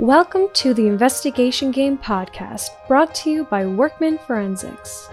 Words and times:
Welcome 0.00 0.48
to 0.54 0.72
the 0.72 0.86
Investigation 0.86 1.70
Game 1.72 1.98
podcast, 1.98 2.70
brought 2.88 3.14
to 3.16 3.30
you 3.30 3.44
by 3.44 3.66
Workman 3.66 4.16
Forensics. 4.16 5.10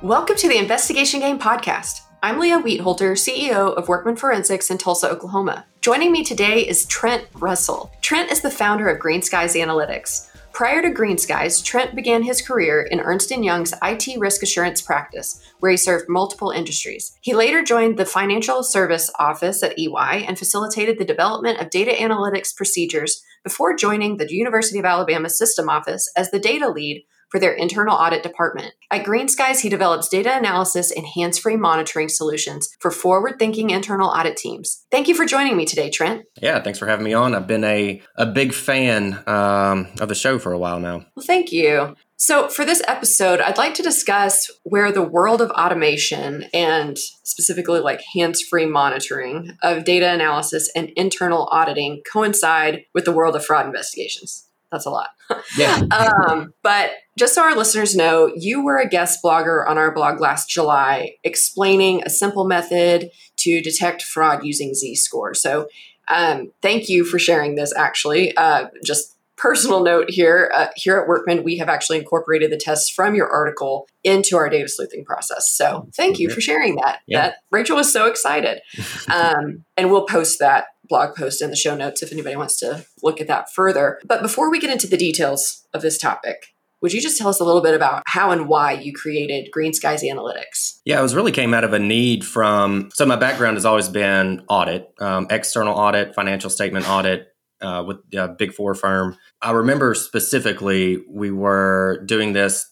Welcome 0.00 0.36
to 0.36 0.48
the 0.48 0.58
Investigation 0.58 1.18
Game 1.18 1.36
podcast. 1.36 2.02
I'm 2.22 2.38
Leah 2.38 2.60
Wietholter, 2.60 3.16
CEO 3.16 3.74
of 3.74 3.88
Workman 3.88 4.14
Forensics 4.14 4.70
in 4.70 4.78
Tulsa, 4.78 5.10
Oklahoma. 5.10 5.66
Joining 5.80 6.12
me 6.12 6.22
today 6.22 6.60
is 6.60 6.86
Trent 6.86 7.26
Russell. 7.34 7.90
Trent 8.00 8.30
is 8.30 8.42
the 8.42 8.50
founder 8.50 8.88
of 8.88 9.02
Greenskies 9.02 9.60
Analytics. 9.60 10.30
Prior 10.56 10.80
to 10.80 10.88
Greenskies, 10.88 11.62
Trent 11.62 11.94
began 11.94 12.22
his 12.22 12.40
career 12.40 12.80
in 12.80 13.00
Ernst 13.00 13.30
& 13.30 13.30
Young's 13.30 13.74
IT 13.82 14.18
risk 14.18 14.42
assurance 14.42 14.80
practice, 14.80 15.38
where 15.60 15.70
he 15.70 15.76
served 15.76 16.08
multiple 16.08 16.50
industries. 16.50 17.14
He 17.20 17.34
later 17.34 17.62
joined 17.62 17.98
the 17.98 18.06
Financial 18.06 18.62
Service 18.62 19.10
Office 19.18 19.62
at 19.62 19.78
EY 19.78 20.24
and 20.26 20.38
facilitated 20.38 20.98
the 20.98 21.04
development 21.04 21.60
of 21.60 21.68
data 21.68 21.90
analytics 21.90 22.56
procedures 22.56 23.22
before 23.44 23.76
joining 23.76 24.16
the 24.16 24.32
University 24.32 24.78
of 24.78 24.86
Alabama 24.86 25.28
System 25.28 25.68
Office 25.68 26.10
as 26.16 26.30
the 26.30 26.38
data 26.38 26.70
lead 26.70 27.04
for 27.30 27.40
their 27.40 27.52
internal 27.52 27.96
audit 27.96 28.22
department. 28.22 28.72
At 28.90 29.04
Greenskies, 29.04 29.60
he 29.60 29.68
develops 29.68 30.08
data 30.08 30.36
analysis 30.36 30.90
and 30.90 31.06
hands 31.06 31.38
free 31.38 31.56
monitoring 31.56 32.08
solutions 32.08 32.68
for 32.80 32.90
forward 32.90 33.38
thinking 33.38 33.70
internal 33.70 34.08
audit 34.08 34.36
teams. 34.36 34.84
Thank 34.90 35.08
you 35.08 35.14
for 35.14 35.26
joining 35.26 35.56
me 35.56 35.64
today, 35.64 35.90
Trent. 35.90 36.24
Yeah, 36.40 36.60
thanks 36.62 36.78
for 36.78 36.86
having 36.86 37.04
me 37.04 37.14
on. 37.14 37.34
I've 37.34 37.46
been 37.46 37.64
a, 37.64 38.00
a 38.16 38.26
big 38.26 38.52
fan 38.52 39.22
um, 39.26 39.88
of 40.00 40.08
the 40.08 40.14
show 40.14 40.38
for 40.38 40.52
a 40.52 40.58
while 40.58 40.80
now. 40.80 41.04
Well, 41.16 41.26
thank 41.26 41.52
you. 41.52 41.96
So, 42.18 42.48
for 42.48 42.64
this 42.64 42.82
episode, 42.88 43.40
I'd 43.40 43.58
like 43.58 43.74
to 43.74 43.82
discuss 43.82 44.50
where 44.62 44.90
the 44.90 45.02
world 45.02 45.42
of 45.42 45.50
automation 45.50 46.46
and 46.54 46.96
specifically 46.96 47.80
like 47.80 48.00
hands 48.14 48.40
free 48.40 48.64
monitoring 48.64 49.58
of 49.62 49.84
data 49.84 50.10
analysis 50.10 50.70
and 50.74 50.90
internal 50.96 51.46
auditing 51.52 52.00
coincide 52.10 52.84
with 52.94 53.04
the 53.04 53.12
world 53.12 53.36
of 53.36 53.44
fraud 53.44 53.66
investigations 53.66 54.46
that's 54.70 54.86
a 54.86 54.90
lot. 54.90 55.10
Yeah. 55.56 55.82
um, 55.90 56.52
but 56.62 56.92
just 57.18 57.34
so 57.34 57.42
our 57.42 57.54
listeners 57.54 57.94
know, 57.94 58.32
you 58.36 58.64
were 58.64 58.78
a 58.78 58.88
guest 58.88 59.20
blogger 59.24 59.66
on 59.66 59.78
our 59.78 59.92
blog 59.92 60.20
last 60.20 60.48
July 60.48 61.16
explaining 61.24 62.02
a 62.04 62.10
simple 62.10 62.46
method 62.46 63.10
to 63.38 63.60
detect 63.60 64.02
fraud 64.02 64.44
using 64.44 64.74
Z 64.74 64.96
score. 64.96 65.34
So 65.34 65.68
um, 66.08 66.52
thank 66.62 66.88
you 66.88 67.04
for 67.04 67.18
sharing 67.18 67.54
this, 67.54 67.72
actually. 67.76 68.36
Uh, 68.36 68.66
just 68.84 69.16
personal 69.36 69.82
note 69.82 70.08
here 70.08 70.50
uh, 70.54 70.68
here 70.76 70.98
at 70.98 71.06
Workman, 71.06 71.44
we 71.44 71.58
have 71.58 71.68
actually 71.68 71.98
incorporated 71.98 72.50
the 72.50 72.56
tests 72.56 72.90
from 72.90 73.14
your 73.14 73.28
article 73.28 73.86
into 74.02 74.36
our 74.36 74.48
data 74.48 74.68
sleuthing 74.68 75.04
process. 75.04 75.50
So 75.50 75.88
thank 75.94 76.18
you 76.18 76.30
for 76.30 76.40
sharing 76.40 76.76
that. 76.76 77.00
Yeah. 77.06 77.22
That 77.22 77.36
Rachel 77.50 77.76
was 77.76 77.92
so 77.92 78.06
excited. 78.06 78.60
Um, 79.12 79.64
and 79.76 79.90
we'll 79.90 80.06
post 80.06 80.38
that 80.40 80.66
blog 80.88 81.14
post 81.14 81.42
in 81.42 81.50
the 81.50 81.56
show 81.56 81.76
notes 81.76 82.02
if 82.02 82.12
anybody 82.12 82.36
wants 82.36 82.58
to 82.58 82.86
look 83.02 83.20
at 83.20 83.26
that 83.28 83.52
further. 83.52 83.98
But 84.04 84.22
before 84.22 84.50
we 84.50 84.58
get 84.58 84.70
into 84.70 84.86
the 84.86 84.96
details 84.96 85.66
of 85.72 85.82
this 85.82 85.98
topic, 85.98 86.54
would 86.82 86.92
you 86.92 87.00
just 87.00 87.18
tell 87.18 87.28
us 87.28 87.40
a 87.40 87.44
little 87.44 87.62
bit 87.62 87.74
about 87.74 88.02
how 88.06 88.30
and 88.30 88.48
why 88.48 88.72
you 88.72 88.92
created 88.92 89.50
Greenskies 89.50 90.02
Analytics? 90.02 90.80
Yeah, 90.84 90.98
it 90.98 91.02
was 91.02 91.14
really 91.14 91.32
came 91.32 91.54
out 91.54 91.64
of 91.64 91.72
a 91.72 91.78
need 91.78 92.24
from. 92.24 92.90
So 92.94 93.06
my 93.06 93.16
background 93.16 93.56
has 93.56 93.64
always 93.64 93.88
been 93.88 94.44
audit, 94.48 94.92
um, 95.00 95.26
external 95.30 95.74
audit, 95.74 96.14
financial 96.14 96.50
statement 96.50 96.88
audit 96.88 97.28
uh, 97.60 97.82
with 97.86 97.98
a 98.14 98.28
big 98.28 98.52
four 98.52 98.74
firm. 98.74 99.16
I 99.40 99.52
remember 99.52 99.94
specifically 99.94 101.02
we 101.08 101.30
were 101.30 102.02
doing 102.06 102.32
this 102.32 102.70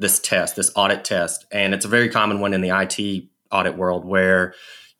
this 0.00 0.18
test, 0.18 0.56
this 0.56 0.72
audit 0.74 1.04
test, 1.04 1.46
and 1.52 1.72
it's 1.72 1.84
a 1.84 1.88
very 1.88 2.08
common 2.08 2.40
one 2.40 2.52
in 2.52 2.60
the 2.60 2.70
IT 2.70 3.28
audit 3.52 3.78
world 3.78 4.04
where 4.04 4.54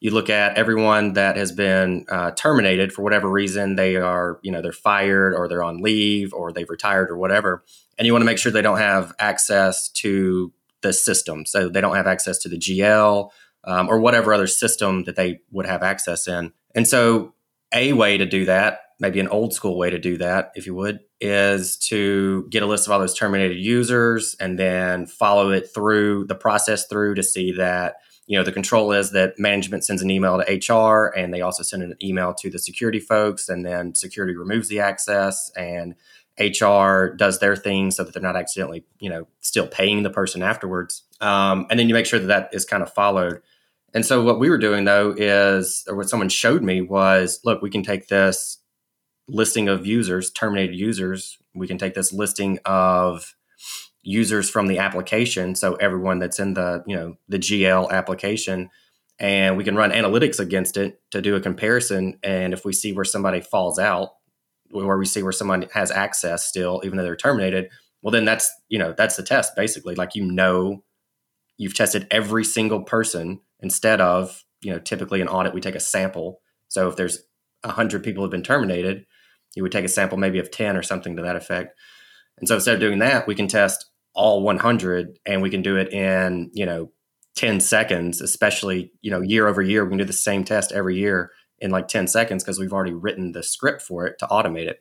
you 0.04 0.10
look 0.10 0.28
at 0.28 0.58
everyone 0.58 1.14
that 1.14 1.34
has 1.38 1.50
been 1.50 2.04
uh, 2.10 2.30
terminated 2.32 2.92
for 2.92 3.00
whatever 3.00 3.26
reason 3.26 3.74
they 3.74 3.96
are 3.96 4.38
you 4.42 4.52
know 4.52 4.60
they're 4.60 4.70
fired 4.70 5.34
or 5.34 5.48
they're 5.48 5.64
on 5.64 5.80
leave 5.80 6.34
or 6.34 6.52
they've 6.52 6.68
retired 6.68 7.10
or 7.10 7.16
whatever 7.16 7.64
and 7.96 8.04
you 8.04 8.12
want 8.12 8.20
to 8.20 8.26
make 8.26 8.36
sure 8.36 8.52
they 8.52 8.60
don't 8.60 8.78
have 8.78 9.14
access 9.18 9.88
to 9.88 10.52
the 10.82 10.92
system. 10.92 11.46
So 11.46 11.70
they 11.70 11.80
don't 11.80 11.96
have 11.96 12.06
access 12.06 12.38
to 12.40 12.48
the 12.50 12.58
gl 12.58 13.30
um, 13.64 13.88
or 13.88 13.98
whatever 13.98 14.34
other 14.34 14.46
system 14.46 15.04
that 15.04 15.16
they 15.16 15.40
would 15.50 15.64
have 15.64 15.82
access 15.82 16.28
in. 16.28 16.52
And 16.74 16.86
so 16.86 17.32
a 17.72 17.94
way 17.94 18.18
to 18.18 18.26
do 18.26 18.44
that 18.44 18.80
maybe 19.00 19.18
an 19.18 19.28
old 19.28 19.52
school 19.52 19.76
way 19.76 19.90
to 19.90 19.98
do 19.98 20.16
that 20.16 20.52
if 20.54 20.66
you 20.66 20.74
would 20.74 21.00
is 21.20 21.76
to 21.76 22.46
get 22.50 22.62
a 22.62 22.66
list 22.66 22.86
of 22.86 22.92
all 22.92 23.00
those 23.00 23.18
terminated 23.18 23.58
users 23.58 24.36
and 24.38 24.56
then 24.56 25.04
follow 25.06 25.50
it 25.50 25.68
through 25.74 26.24
the 26.26 26.34
process 26.34 26.86
through 26.86 27.14
to 27.14 27.22
see 27.22 27.50
that 27.50 27.96
you 28.26 28.38
know 28.38 28.44
the 28.44 28.52
control 28.52 28.92
is 28.92 29.10
that 29.10 29.38
management 29.38 29.84
sends 29.84 30.02
an 30.02 30.10
email 30.10 30.40
to 30.40 30.74
hr 30.74 31.06
and 31.16 31.32
they 31.32 31.40
also 31.40 31.62
send 31.62 31.82
an 31.82 31.94
email 32.02 32.34
to 32.34 32.50
the 32.50 32.58
security 32.58 33.00
folks 33.00 33.48
and 33.48 33.64
then 33.64 33.94
security 33.94 34.34
removes 34.34 34.68
the 34.68 34.80
access 34.80 35.50
and 35.56 35.94
hr 36.38 37.14
does 37.16 37.38
their 37.38 37.54
thing 37.54 37.90
so 37.90 38.02
that 38.02 38.12
they're 38.12 38.22
not 38.22 38.36
accidentally 38.36 38.84
you 38.98 39.08
know 39.08 39.26
still 39.40 39.66
paying 39.66 40.02
the 40.02 40.10
person 40.10 40.42
afterwards. 40.42 41.04
Um, 41.20 41.66
and 41.70 41.78
then 41.78 41.88
you 41.88 41.94
make 41.94 42.06
sure 42.06 42.18
that 42.18 42.26
that 42.26 42.50
is 42.52 42.64
kind 42.64 42.82
of 42.82 42.92
followed. 42.92 43.40
And 43.94 44.04
so 44.04 44.22
what 44.22 44.40
we 44.40 44.50
were 44.50 44.58
doing 44.58 44.84
though 44.84 45.14
is 45.16 45.84
or 45.88 45.96
what 45.96 46.08
someone 46.08 46.28
showed 46.28 46.62
me 46.62 46.80
was 46.80 47.40
look 47.44 47.62
we 47.62 47.70
can 47.70 47.82
take 47.82 48.08
this 48.08 48.58
listing 49.28 49.68
of 49.68 49.86
users 49.86 50.30
terminated 50.30 50.74
users 50.74 51.38
we 51.54 51.66
can 51.66 51.78
take 51.78 51.94
this 51.94 52.12
listing 52.12 52.58
of 52.66 53.34
users 54.04 54.48
from 54.48 54.66
the 54.66 54.78
application 54.78 55.54
so 55.54 55.74
everyone 55.76 56.18
that's 56.18 56.38
in 56.38 56.54
the 56.54 56.82
you 56.86 56.94
know 56.94 57.14
the 57.28 57.38
gl 57.38 57.90
application 57.90 58.68
and 59.18 59.56
we 59.56 59.64
can 59.64 59.76
run 59.76 59.90
analytics 59.90 60.38
against 60.38 60.76
it 60.76 61.00
to 61.10 61.22
do 61.22 61.34
a 61.34 61.40
comparison 61.40 62.18
and 62.22 62.52
if 62.52 62.64
we 62.64 62.72
see 62.72 62.92
where 62.92 63.04
somebody 63.04 63.40
falls 63.40 63.78
out 63.78 64.10
where 64.70 64.98
we 64.98 65.06
see 65.06 65.22
where 65.22 65.32
someone 65.32 65.66
has 65.72 65.90
access 65.90 66.44
still 66.44 66.80
even 66.84 66.96
though 66.96 67.04
they're 67.04 67.16
terminated 67.16 67.70
well 68.04 68.12
then 68.12 68.26
that's 68.26 68.52
you 68.68 68.78
know 68.78 68.94
that's 68.96 69.16
the 69.16 69.22
test 69.24 69.56
basically. 69.56 69.96
Like 69.96 70.14
you 70.14 70.24
know 70.24 70.84
you've 71.56 71.74
tested 71.74 72.06
every 72.10 72.44
single 72.44 72.82
person 72.82 73.40
instead 73.60 74.00
of 74.00 74.44
you 74.60 74.70
know 74.70 74.78
typically 74.78 75.20
an 75.20 75.28
audit 75.28 75.54
we 75.54 75.60
take 75.60 75.74
a 75.74 75.80
sample. 75.80 76.40
So 76.68 76.88
if 76.88 76.96
there's 76.96 77.18
100 77.62 78.04
people 78.04 78.22
have 78.22 78.30
been 78.30 78.44
terminated 78.44 79.06
you 79.56 79.62
would 79.62 79.72
take 79.72 79.84
a 79.84 79.88
sample 79.88 80.18
maybe 80.18 80.38
of 80.38 80.50
10 80.50 80.76
or 80.76 80.82
something 80.82 81.16
to 81.16 81.22
that 81.22 81.36
effect. 81.36 81.78
And 82.38 82.48
so 82.48 82.56
instead 82.56 82.74
of 82.74 82.80
doing 82.80 82.98
that 82.98 83.26
we 83.26 83.34
can 83.34 83.48
test 83.48 83.86
all 84.14 84.42
100 84.42 85.18
and 85.26 85.42
we 85.42 85.50
can 85.50 85.62
do 85.62 85.76
it 85.76 85.92
in 85.92 86.50
you 86.52 86.64
know 86.64 86.90
10 87.36 87.60
seconds 87.60 88.20
especially 88.20 88.92
you 89.02 89.10
know 89.10 89.20
year 89.20 89.48
over 89.48 89.60
year 89.60 89.84
we 89.84 89.90
can 89.90 89.98
do 89.98 90.04
the 90.04 90.12
same 90.12 90.44
test 90.44 90.70
every 90.72 90.96
year 90.96 91.32
in 91.64 91.70
like 91.70 91.88
10 91.88 92.06
seconds 92.06 92.44
because 92.44 92.58
we've 92.58 92.72
already 92.72 92.92
written 92.92 93.32
the 93.32 93.42
script 93.42 93.80
for 93.82 94.06
it 94.06 94.18
to 94.18 94.26
automate 94.26 94.68
it. 94.68 94.80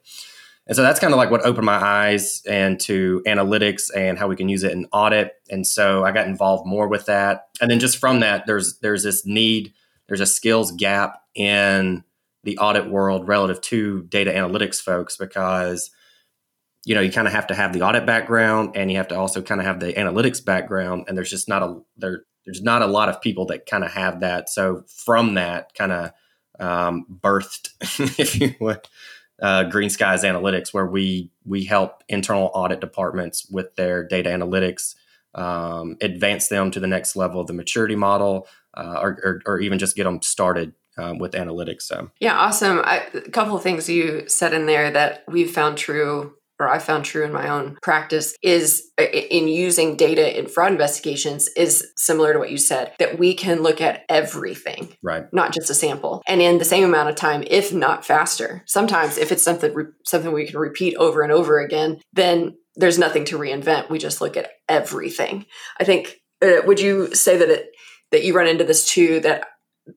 And 0.68 0.76
so 0.76 0.82
that's 0.82 1.00
kind 1.00 1.14
of 1.14 1.18
like 1.18 1.30
what 1.30 1.46
opened 1.46 1.66
my 1.66 1.76
eyes 1.76 2.42
and 2.48 2.80
to 2.82 3.22
analytics 3.28 3.84
and 3.96 4.18
how 4.18 4.28
we 4.28 4.36
can 4.36 4.50
use 4.50 4.64
it 4.64 4.72
in 4.72 4.86
audit. 4.94 5.34
And 5.50 5.68
so 5.68 6.06
i 6.06 6.12
got 6.12 6.28
involved 6.28 6.66
more 6.66 6.88
with 6.88 7.06
that. 7.08 7.48
And 7.60 7.70
then 7.70 7.80
just 7.80 7.98
from 7.98 8.22
that 8.22 8.46
there's 8.46 8.80
there's 8.80 9.04
this 9.04 9.26
need 9.26 9.74
there's 10.08 10.22
a 10.22 10.26
skills 10.26 10.72
gap 10.72 11.22
in 11.36 12.04
the 12.44 12.58
audit 12.58 12.90
world 12.90 13.28
relative 13.28 13.62
to 13.62 14.04
data 14.04 14.32
analytics 14.32 14.82
folks 14.82 15.18
because 15.18 15.90
you 16.86 16.96
know 16.96 17.02
you 17.02 17.12
kind 17.12 17.28
of 17.28 17.34
have 17.34 17.48
to 17.48 17.56
have 17.56 17.74
the 17.74 17.82
audit 17.82 18.06
background 18.06 18.72
and 18.76 18.92
you 18.92 18.98
have 18.98 19.08
to 19.08 19.18
also 19.18 19.42
kind 19.42 19.62
of 19.62 19.68
have 19.68 19.80
the 19.80 19.94
analytics 19.94 20.44
background 20.44 21.06
and 21.08 21.18
there's 21.18 21.30
just 21.30 21.48
not 21.48 21.64
a 21.64 21.80
there 21.98 22.26
there's 22.46 22.62
not 22.62 22.82
a 22.82 22.88
lot 22.88 23.10
of 23.10 23.22
people 23.22 23.46
that 23.46 23.66
kind 23.66 23.84
of 23.84 23.92
have 23.92 24.20
that 24.20 24.50
so 24.50 24.84
from 24.88 25.36
that 25.36 25.74
kind 25.76 25.92
of 25.92 26.12
um, 26.60 27.06
birthed 27.10 27.70
if 28.20 28.40
you 28.40 28.54
would 28.60 28.88
uh, 29.42 29.64
greenskies 29.66 30.24
analytics 30.24 30.74
where 30.74 30.86
we 30.86 31.32
we 31.46 31.64
help 31.66 32.04
internal 32.08 32.52
audit 32.54 32.80
departments 32.80 33.48
with 33.50 33.76
their 33.76 34.06
data 34.06 34.30
analytics 34.30 34.96
um, 35.36 35.98
advance 36.02 36.48
them 36.48 36.70
to 36.72 36.80
the 36.80 36.88
next 36.88 37.16
level 37.16 37.42
of 37.42 37.48
the 37.48 37.54
maturity 37.54 37.96
model 37.96 38.48
uh, 38.76 39.00
or, 39.02 39.20
or, 39.24 39.42
or 39.46 39.60
even 39.60 39.80
just 39.80 39.96
get 39.96 40.04
them 40.04 40.22
started 40.22 40.74
um, 40.98 41.18
with 41.18 41.34
analytics. 41.34 41.84
So 41.84 42.12
yeah, 42.20 42.38
awesome. 42.38 42.82
I, 42.84 43.04
a 43.14 43.22
couple 43.32 43.56
of 43.56 43.64
things 43.64 43.90
you 43.90 44.28
said 44.28 44.54
in 44.54 44.68
there 44.68 44.92
that 44.92 45.24
we've 45.28 45.50
found 45.50 45.78
true 45.78 46.36
or 46.60 46.70
I 46.70 46.80
found 46.80 47.06
true 47.06 47.24
in 47.24 47.32
my 47.32 47.50
own 47.50 47.78
practice 47.82 48.36
is 48.42 48.92
uh, 49.00 49.04
in 49.04 49.48
using 49.48 49.96
data 49.96 50.38
in 50.38 50.48
fraud 50.48 50.72
investigations 50.72 51.50
is 51.56 51.92
similar 51.98 52.34
to 52.34 52.40
what 52.40 52.52
you 52.52 52.58
said 52.58 52.94
that 53.00 53.18
we 53.18 53.34
can 53.34 53.62
look 53.62 53.82
at 53.82 54.04
everything, 54.10 54.96
right? 55.02 55.26
Not 55.34 55.54
just 55.54 55.70
a 55.70 55.74
sample, 55.74 56.22
and 56.28 56.42
in 56.42 56.58
the 56.58 56.66
same 56.66 56.84
amount 56.84 57.10
of 57.10 57.16
time, 57.16 57.44
if 57.48 57.74
not 57.74 58.06
faster. 58.06 58.64
Sometimes, 58.66 59.18
if 59.18 59.32
it's 59.32 59.44
something 59.44 59.74
something 60.06 60.32
we 60.32 60.48
can 60.48 60.60
repeat 60.60 60.96
over 60.96 61.22
and 61.22 61.32
over 61.32 61.60
again, 61.60 62.02
then 62.14 62.56
there's 62.76 63.00
nothing 63.00 63.26
to 63.26 63.38
reinvent. 63.38 63.90
We 63.90 64.00
just 64.00 64.22
look 64.22 64.38
at 64.38 64.52
everything. 64.70 65.46
I 65.80 65.84
think. 65.84 66.20
Uh, 66.42 66.62
would 66.66 66.80
you 66.80 67.14
say 67.16 67.38
that 67.38 67.50
it 67.50 67.70
that 68.12 68.24
you 68.26 68.36
run 68.36 68.48
into 68.48 68.64
this 68.64 68.88
too? 68.88 69.20
That 69.22 69.48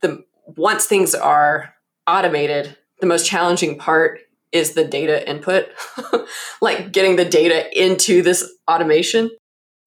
the 0.02 0.24
once 0.56 0.86
things 0.86 1.14
are 1.14 1.74
automated, 2.06 2.76
the 3.00 3.06
most 3.06 3.26
challenging 3.26 3.78
part 3.78 4.20
is 4.52 4.72
the 4.72 4.84
data 4.84 5.28
input, 5.28 5.69
like 6.60 6.93
getting 6.93 7.16
the 7.16 7.25
data 7.25 7.66
into 7.78 8.22
this 8.22 8.48
automation? 8.70 9.31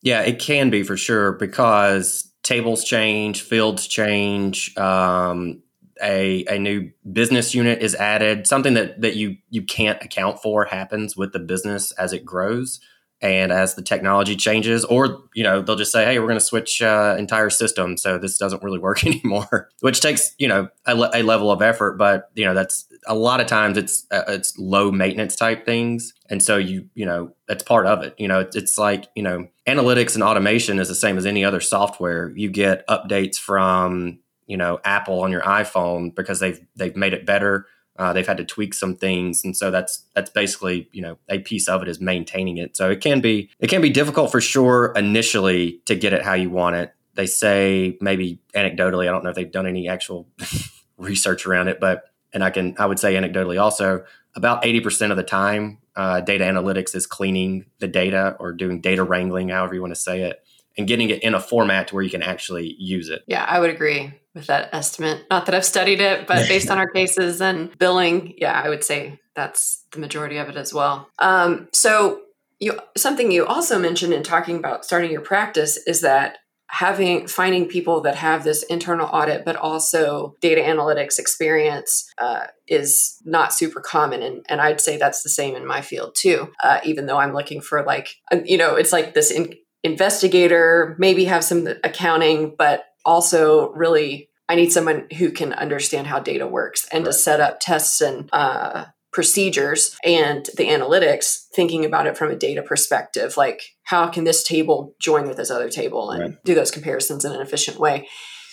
Yeah, 0.02 0.22
it 0.22 0.40
can 0.40 0.70
be 0.70 0.84
for 0.84 0.98
sure 0.98 1.34
because 1.34 2.32
tables 2.44 2.84
change, 2.84 3.42
fields 3.42 3.88
change, 3.88 4.76
um, 4.78 5.62
a, 6.02 6.46
a 6.46 6.58
new 6.58 6.92
business 7.12 7.54
unit 7.54 7.82
is 7.82 7.94
added, 7.96 8.48
something 8.48 8.74
that, 8.76 9.02
that 9.02 9.18
you, 9.18 9.36
you 9.50 9.62
can't 9.62 10.02
account 10.02 10.42
for 10.42 10.64
happens 10.64 11.18
with 11.18 11.34
the 11.34 11.40
business 11.40 11.92
as 11.94 12.14
it 12.14 12.24
grows 12.24 12.80
and 13.22 13.52
as 13.52 13.76
the 13.76 13.82
technology 13.82 14.36
changes 14.36 14.86
or 14.86 15.24
you 15.34 15.44
know 15.44 15.62
they'll 15.62 15.76
just 15.76 15.92
say 15.92 16.06
hey 16.06 16.20
we're 16.20 16.28
going 16.28 16.40
to 16.40 16.46
switch 16.46 16.82
uh, 16.82 17.16
entire 17.18 17.50
system 17.50 17.98
so 17.98 18.18
this 18.18 18.38
doesn't 18.38 18.64
really 18.64 18.80
work 18.80 19.06
anymore 19.06 19.70
which 19.82 20.02
takes 20.02 20.34
you 20.38 20.48
know 20.48 20.68
a, 20.86 20.96
a, 21.14 21.24
level 21.24 21.52
of 21.52 21.62
effort 21.62 21.98
but 21.98 22.30
you 22.36 22.46
know 22.46 22.54
that's 22.54 22.86
a 23.08 23.16
lot 23.16 23.40
of 23.40 23.48
times 23.48 23.78
it's 23.78 24.06
uh, 24.12 24.24
it's 24.28 24.58
low 24.58 24.92
maintenance 24.92 25.36
type 25.36 25.66
things 25.66 26.14
and 26.30 26.42
so 26.42 26.58
you 26.58 26.88
you 26.96 27.06
know 27.06 27.34
that's 27.48 27.64
part 27.64 27.86
of 27.86 28.04
it 28.04 28.14
you 28.18 28.28
know 28.28 28.40
it's, 28.40 28.56
it's 28.56 28.78
like 28.78 29.08
you 29.16 29.24
know 29.24 29.48
analytics 29.70 30.16
and 30.16 30.24
automation 30.24 30.80
is 30.80 30.88
the 30.88 30.96
same 30.96 31.18
as 31.18 31.26
any 31.26 31.46
other 31.46 31.62
software. 31.62 32.32
You 32.36 32.50
get 32.50 32.88
updates 32.88 33.38
from 33.38 34.20
you 34.48 34.58
know 34.58 34.80
apple 34.84 35.22
on 35.22 35.32
your 35.32 35.42
iphone 35.42 36.14
because 36.16 36.40
they've 36.40 36.60
they've 36.76 36.96
made 36.96 37.14
it 37.14 37.26
better 37.26 37.68
uh, 38.00 38.14
they've 38.14 38.26
had 38.26 38.38
to 38.38 38.46
tweak 38.46 38.74
some 38.74 38.96
things, 38.96 39.44
and 39.44 39.56
so 39.56 39.70
that's 39.70 40.06
that's 40.16 40.30
basically 40.30 40.88
you 40.94 41.02
know 41.02 41.18
a 41.28 41.40
piece 41.40 41.68
of 41.68 41.82
it 41.82 41.90
is 41.90 42.00
maintaining 42.00 42.58
it. 42.58 42.78
So 42.78 42.90
it 42.90 43.02
can 43.02 43.20
be 43.20 43.50
it 43.60 43.68
can 43.70 43.82
be 43.82 43.90
difficult 43.90 44.32
for 44.32 44.40
sure 44.40 44.94
initially 44.96 45.82
to 45.86 45.96
get 45.96 46.14
it 46.14 46.24
how 46.24 46.34
you 46.34 46.50
want 46.50 46.78
it. 46.78 46.94
They 47.16 47.26
say 47.26 47.98
maybe 48.00 48.40
anecdotally, 48.56 49.10
I 49.10 49.12
don't 49.12 49.26
know 49.26 49.32
if 49.32 49.36
they've 49.36 49.52
done 49.52 49.68
any 49.68 49.90
actual 49.90 50.30
research 50.98 51.46
around 51.46 51.68
it, 51.68 51.82
but 51.82 52.06
and 52.34 52.42
I 52.42 52.52
can 52.52 52.74
I 52.80 52.86
would 52.86 53.00
say 53.00 53.16
anecdotally 53.16 53.62
also 53.62 54.06
about 54.34 54.66
eighty 54.66 54.80
percent 54.80 55.12
of 55.12 55.18
the 55.18 55.24
time, 55.24 55.80
uh, 55.98 56.22
data 56.22 56.46
analytics 56.46 56.96
is 56.96 57.06
cleaning 57.06 57.66
the 57.80 57.88
data 57.90 58.38
or 58.40 58.54
doing 58.54 58.80
data 58.80 59.04
wrangling, 59.04 59.50
however 59.50 59.76
you 59.76 59.82
want 59.82 59.94
to 59.94 60.00
say 60.00 60.22
it, 60.22 60.42
and 60.78 60.88
getting 60.88 61.10
it 61.10 61.22
in 61.22 61.34
a 61.34 61.40
format 61.42 61.90
to 61.90 61.96
where 61.96 62.04
you 62.04 62.10
can 62.10 62.24
actually 62.24 62.76
use 62.80 63.10
it. 63.10 63.24
Yeah, 63.28 63.44
I 63.44 63.60
would 63.60 63.72
agree 63.72 64.14
with 64.36 64.48
that 64.48 64.70
estimate. 64.74 65.26
Not 65.30 65.46
that 65.46 65.56
I've 65.56 65.66
studied 65.66 66.02
it, 66.02 66.28
but 66.28 66.48
based 66.50 66.70
on 66.70 66.78
our 66.78 66.90
cases 66.90 67.42
and 67.42 67.78
billing, 67.78 68.34
yeah, 68.38 68.60
I 68.64 68.70
would 68.70 68.84
say 68.84 69.20
that's 69.36 69.86
the 69.92 70.00
majority 70.00 70.38
of 70.38 70.50
it 70.50 70.56
as 70.56 70.74
well. 70.74 71.08
Um, 71.20 71.70
so 71.74 72.22
you 72.60 72.80
something 72.98 73.32
you 73.32 73.46
also 73.46 73.80
mentioned 73.80 74.14
in 74.14 74.24
talking 74.24 74.58
about 74.58 74.86
starting 74.86 75.12
your 75.12 75.22
practice 75.22 75.78
is 75.88 76.02
that 76.02 76.38
having 76.72 77.26
finding 77.28 77.68
people 77.68 78.02
that 78.02 78.16
have 78.16 78.44
this 78.44 78.62
internal 78.64 79.08
audit 79.08 79.44
but 79.44 79.56
also 79.56 80.36
data 80.40 80.62
analytics 80.62 81.18
experience 81.18 82.08
uh, 82.20 82.46
is 82.68 83.18
not 83.26 83.54
super 83.54 83.82
common 83.82 84.22
and, 84.22 84.46
and 84.50 84.62
i'd 84.62 84.80
say 84.80 84.98
that's 84.98 85.24
the 85.24 85.30
same 85.30 85.56
in 85.56 85.66
my 85.66 85.82
field 85.82 86.14
too 86.16 86.52
uh, 86.64 86.80
even 86.84 87.08
though 87.08 87.18
i'm 87.18 87.34
looking 87.34 87.60
for 87.62 87.84
like 87.84 88.10
you 88.46 88.58
know 88.58 88.76
it's 88.76 88.92
like 88.92 89.14
this 89.16 89.32
in, 89.32 89.54
investigator 89.84 90.96
maybe 91.00 91.26
have 91.26 91.44
some 91.44 91.68
accounting 91.84 92.54
but 92.58 92.84
also 93.06 93.72
really 93.72 94.30
I 94.50 94.56
need 94.56 94.72
someone 94.72 95.08
who 95.18 95.32
can 95.32 95.54
understand 95.54 96.08
how 96.08 96.20
data 96.20 96.48
works 96.48 96.88
and 96.92 97.06
right. 97.06 97.12
to 97.12 97.18
set 97.18 97.40
up 97.40 97.60
tests 97.60 98.02
and 98.02 98.28
uh, 98.34 98.86
procedures 99.14 99.96
and 100.04 100.46
the 100.58 100.66
analytics, 100.66 101.46
thinking 101.54 101.86
about 101.86 102.08
it 102.08 102.18
from 102.18 102.32
a 102.32 102.36
data 102.36 102.64
perspective, 102.64 103.38
like 103.38 103.62
how 103.84 104.08
can 104.08 104.24
this 104.24 104.44
table 104.44 104.96
join 105.00 105.28
with 105.28 105.38
this 105.38 105.52
other 105.52 105.70
table 105.70 106.10
and 106.10 106.22
right. 106.22 106.44
do 106.44 106.56
those 106.56 106.72
comparisons 106.72 107.24
in 107.24 107.32
an 107.32 107.42
efficient 107.42 107.80
way. 107.80 108.08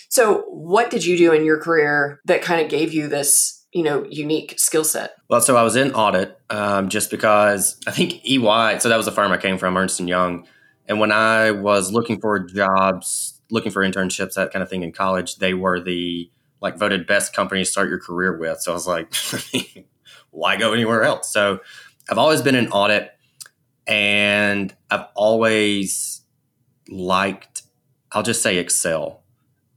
So, 0.09 0.43
what 0.49 0.89
did 0.89 1.03
you 1.03 1.17
do 1.17 1.33
in 1.33 1.43
your 1.43 1.59
career 1.59 2.21
that 2.25 2.43
kind 2.43 2.61
of 2.61 2.69
gave 2.69 2.93
you 2.93 3.07
this, 3.07 3.65
you 3.73 3.83
know, 3.83 4.05
unique 4.09 4.55
skill 4.57 4.83
set? 4.83 5.15
Well, 5.29 5.41
so 5.41 5.57
I 5.57 5.63
was 5.63 5.75
in 5.75 5.93
audit 5.93 6.39
um, 6.49 6.89
just 6.89 7.11
because 7.11 7.77
I 7.87 7.91
think 7.91 8.23
EY. 8.23 8.79
So 8.79 8.87
that 8.89 8.97
was 8.97 9.05
the 9.05 9.11
firm 9.11 9.31
I 9.31 9.37
came 9.37 9.57
from, 9.57 9.75
Ernst 9.75 9.99
and 9.99 10.07
Young. 10.07 10.47
And 10.87 10.99
when 10.99 11.11
I 11.11 11.51
was 11.51 11.91
looking 11.91 12.21
for 12.21 12.39
jobs 12.39 13.36
looking 13.49 13.71
for 13.71 13.83
internships, 13.83 14.33
that 14.33 14.51
kind 14.51 14.63
of 14.63 14.69
thing 14.69 14.83
in 14.83 14.91
college, 14.91 15.37
they 15.37 15.53
were 15.53 15.79
the 15.79 16.29
like 16.61 16.77
voted 16.77 17.05
best 17.05 17.33
company 17.33 17.61
to 17.63 17.69
start 17.69 17.89
your 17.89 17.99
career 17.99 18.37
with. 18.37 18.61
So 18.61 18.71
I 18.71 18.73
was 18.73 18.87
like, 18.87 19.13
why 20.31 20.57
go 20.57 20.73
anywhere 20.73 21.03
else? 21.03 21.31
So 21.31 21.59
I've 22.09 22.17
always 22.17 22.41
been 22.41 22.55
in 22.55 22.69
audit 22.69 23.11
and 23.85 24.75
I've 24.89 25.05
always 25.15 26.21
liked, 26.89 27.63
I'll 28.11 28.23
just 28.23 28.41
say 28.41 28.57
Excel 28.57 29.23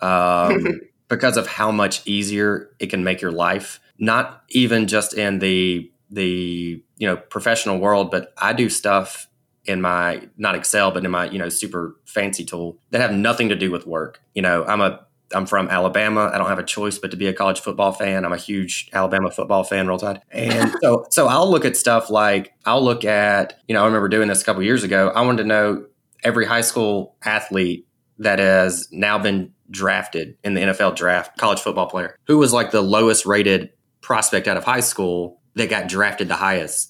um, 0.01 0.81
because 1.09 1.37
of 1.37 1.47
how 1.47 1.71
much 1.71 2.07
easier 2.07 2.71
it 2.79 2.89
can 2.89 3.05
make 3.05 3.21
your 3.21 3.33
life. 3.33 3.81
Not 3.99 4.45
even 4.49 4.87
just 4.87 5.15
in 5.15 5.39
the 5.39 5.91
the 6.13 6.83
you 6.97 7.07
know 7.07 7.17
professional 7.17 7.79
world, 7.79 8.11
but 8.11 8.33
I 8.39 8.53
do 8.53 8.69
stuff 8.69 9.29
in 9.71 9.81
my 9.81 10.29
not 10.37 10.55
Excel, 10.55 10.91
but 10.91 11.05
in 11.05 11.11
my 11.11 11.31
you 11.31 11.39
know 11.39 11.49
super 11.49 11.97
fancy 12.05 12.45
tool 12.45 12.79
that 12.91 13.01
have 13.01 13.13
nothing 13.13 13.49
to 13.49 13.57
do 13.57 13.71
with 13.71 13.87
work. 13.87 14.21
You 14.35 14.43
know, 14.43 14.65
I'm 14.65 14.81
a 14.81 15.01
I'm 15.33 15.47
from 15.47 15.69
Alabama. 15.69 16.31
I 16.33 16.39
don't 16.39 16.49
have 16.49 16.59
a 16.59 16.65
choice 16.65 16.99
but 16.99 17.11
to 17.13 17.17
be 17.17 17.29
a 17.29 17.33
college 17.33 17.61
football 17.61 17.93
fan. 17.93 18.25
I'm 18.25 18.33
a 18.33 18.37
huge 18.37 18.91
Alabama 18.93 19.31
football 19.31 19.63
fan, 19.63 19.87
Roll 19.87 19.99
Tide. 19.99 20.23
And 20.31 20.75
so, 20.83 21.07
so 21.11 21.29
I'll 21.29 21.49
look 21.49 21.65
at 21.65 21.77
stuff 21.77 22.11
like 22.11 22.53
I'll 22.65 22.83
look 22.83 23.05
at, 23.05 23.61
you 23.69 23.75
know, 23.75 23.83
I 23.83 23.87
remember 23.87 24.09
doing 24.09 24.29
this 24.29 24.43
a 24.43 24.45
couple 24.45 24.63
years 24.63 24.83
ago. 24.83 25.11
I 25.15 25.23
wanted 25.23 25.45
to 25.45 25.49
know 25.49 25.87
every 26.25 26.47
high 26.47 26.61
school 26.63 27.17
athlete 27.25 27.87
that 28.19 28.39
has 28.39 28.89
now 28.91 29.19
been 29.19 29.53
drafted 29.71 30.37
in 30.43 30.55
the 30.55 30.61
NFL 30.61 30.97
draft, 30.97 31.39
college 31.39 31.61
football 31.61 31.87
player, 31.87 32.19
who 32.27 32.37
was 32.37 32.53
like 32.53 32.73
the 32.73 32.83
lowest 32.83 33.25
rated 33.25 33.71
prospect 34.01 34.49
out 34.49 34.57
of 34.57 34.65
high 34.65 34.81
school 34.81 35.41
that 35.55 35.71
got 35.71 35.89
drafted 35.89 36.29
the 36.29 36.35
highest 36.35 36.90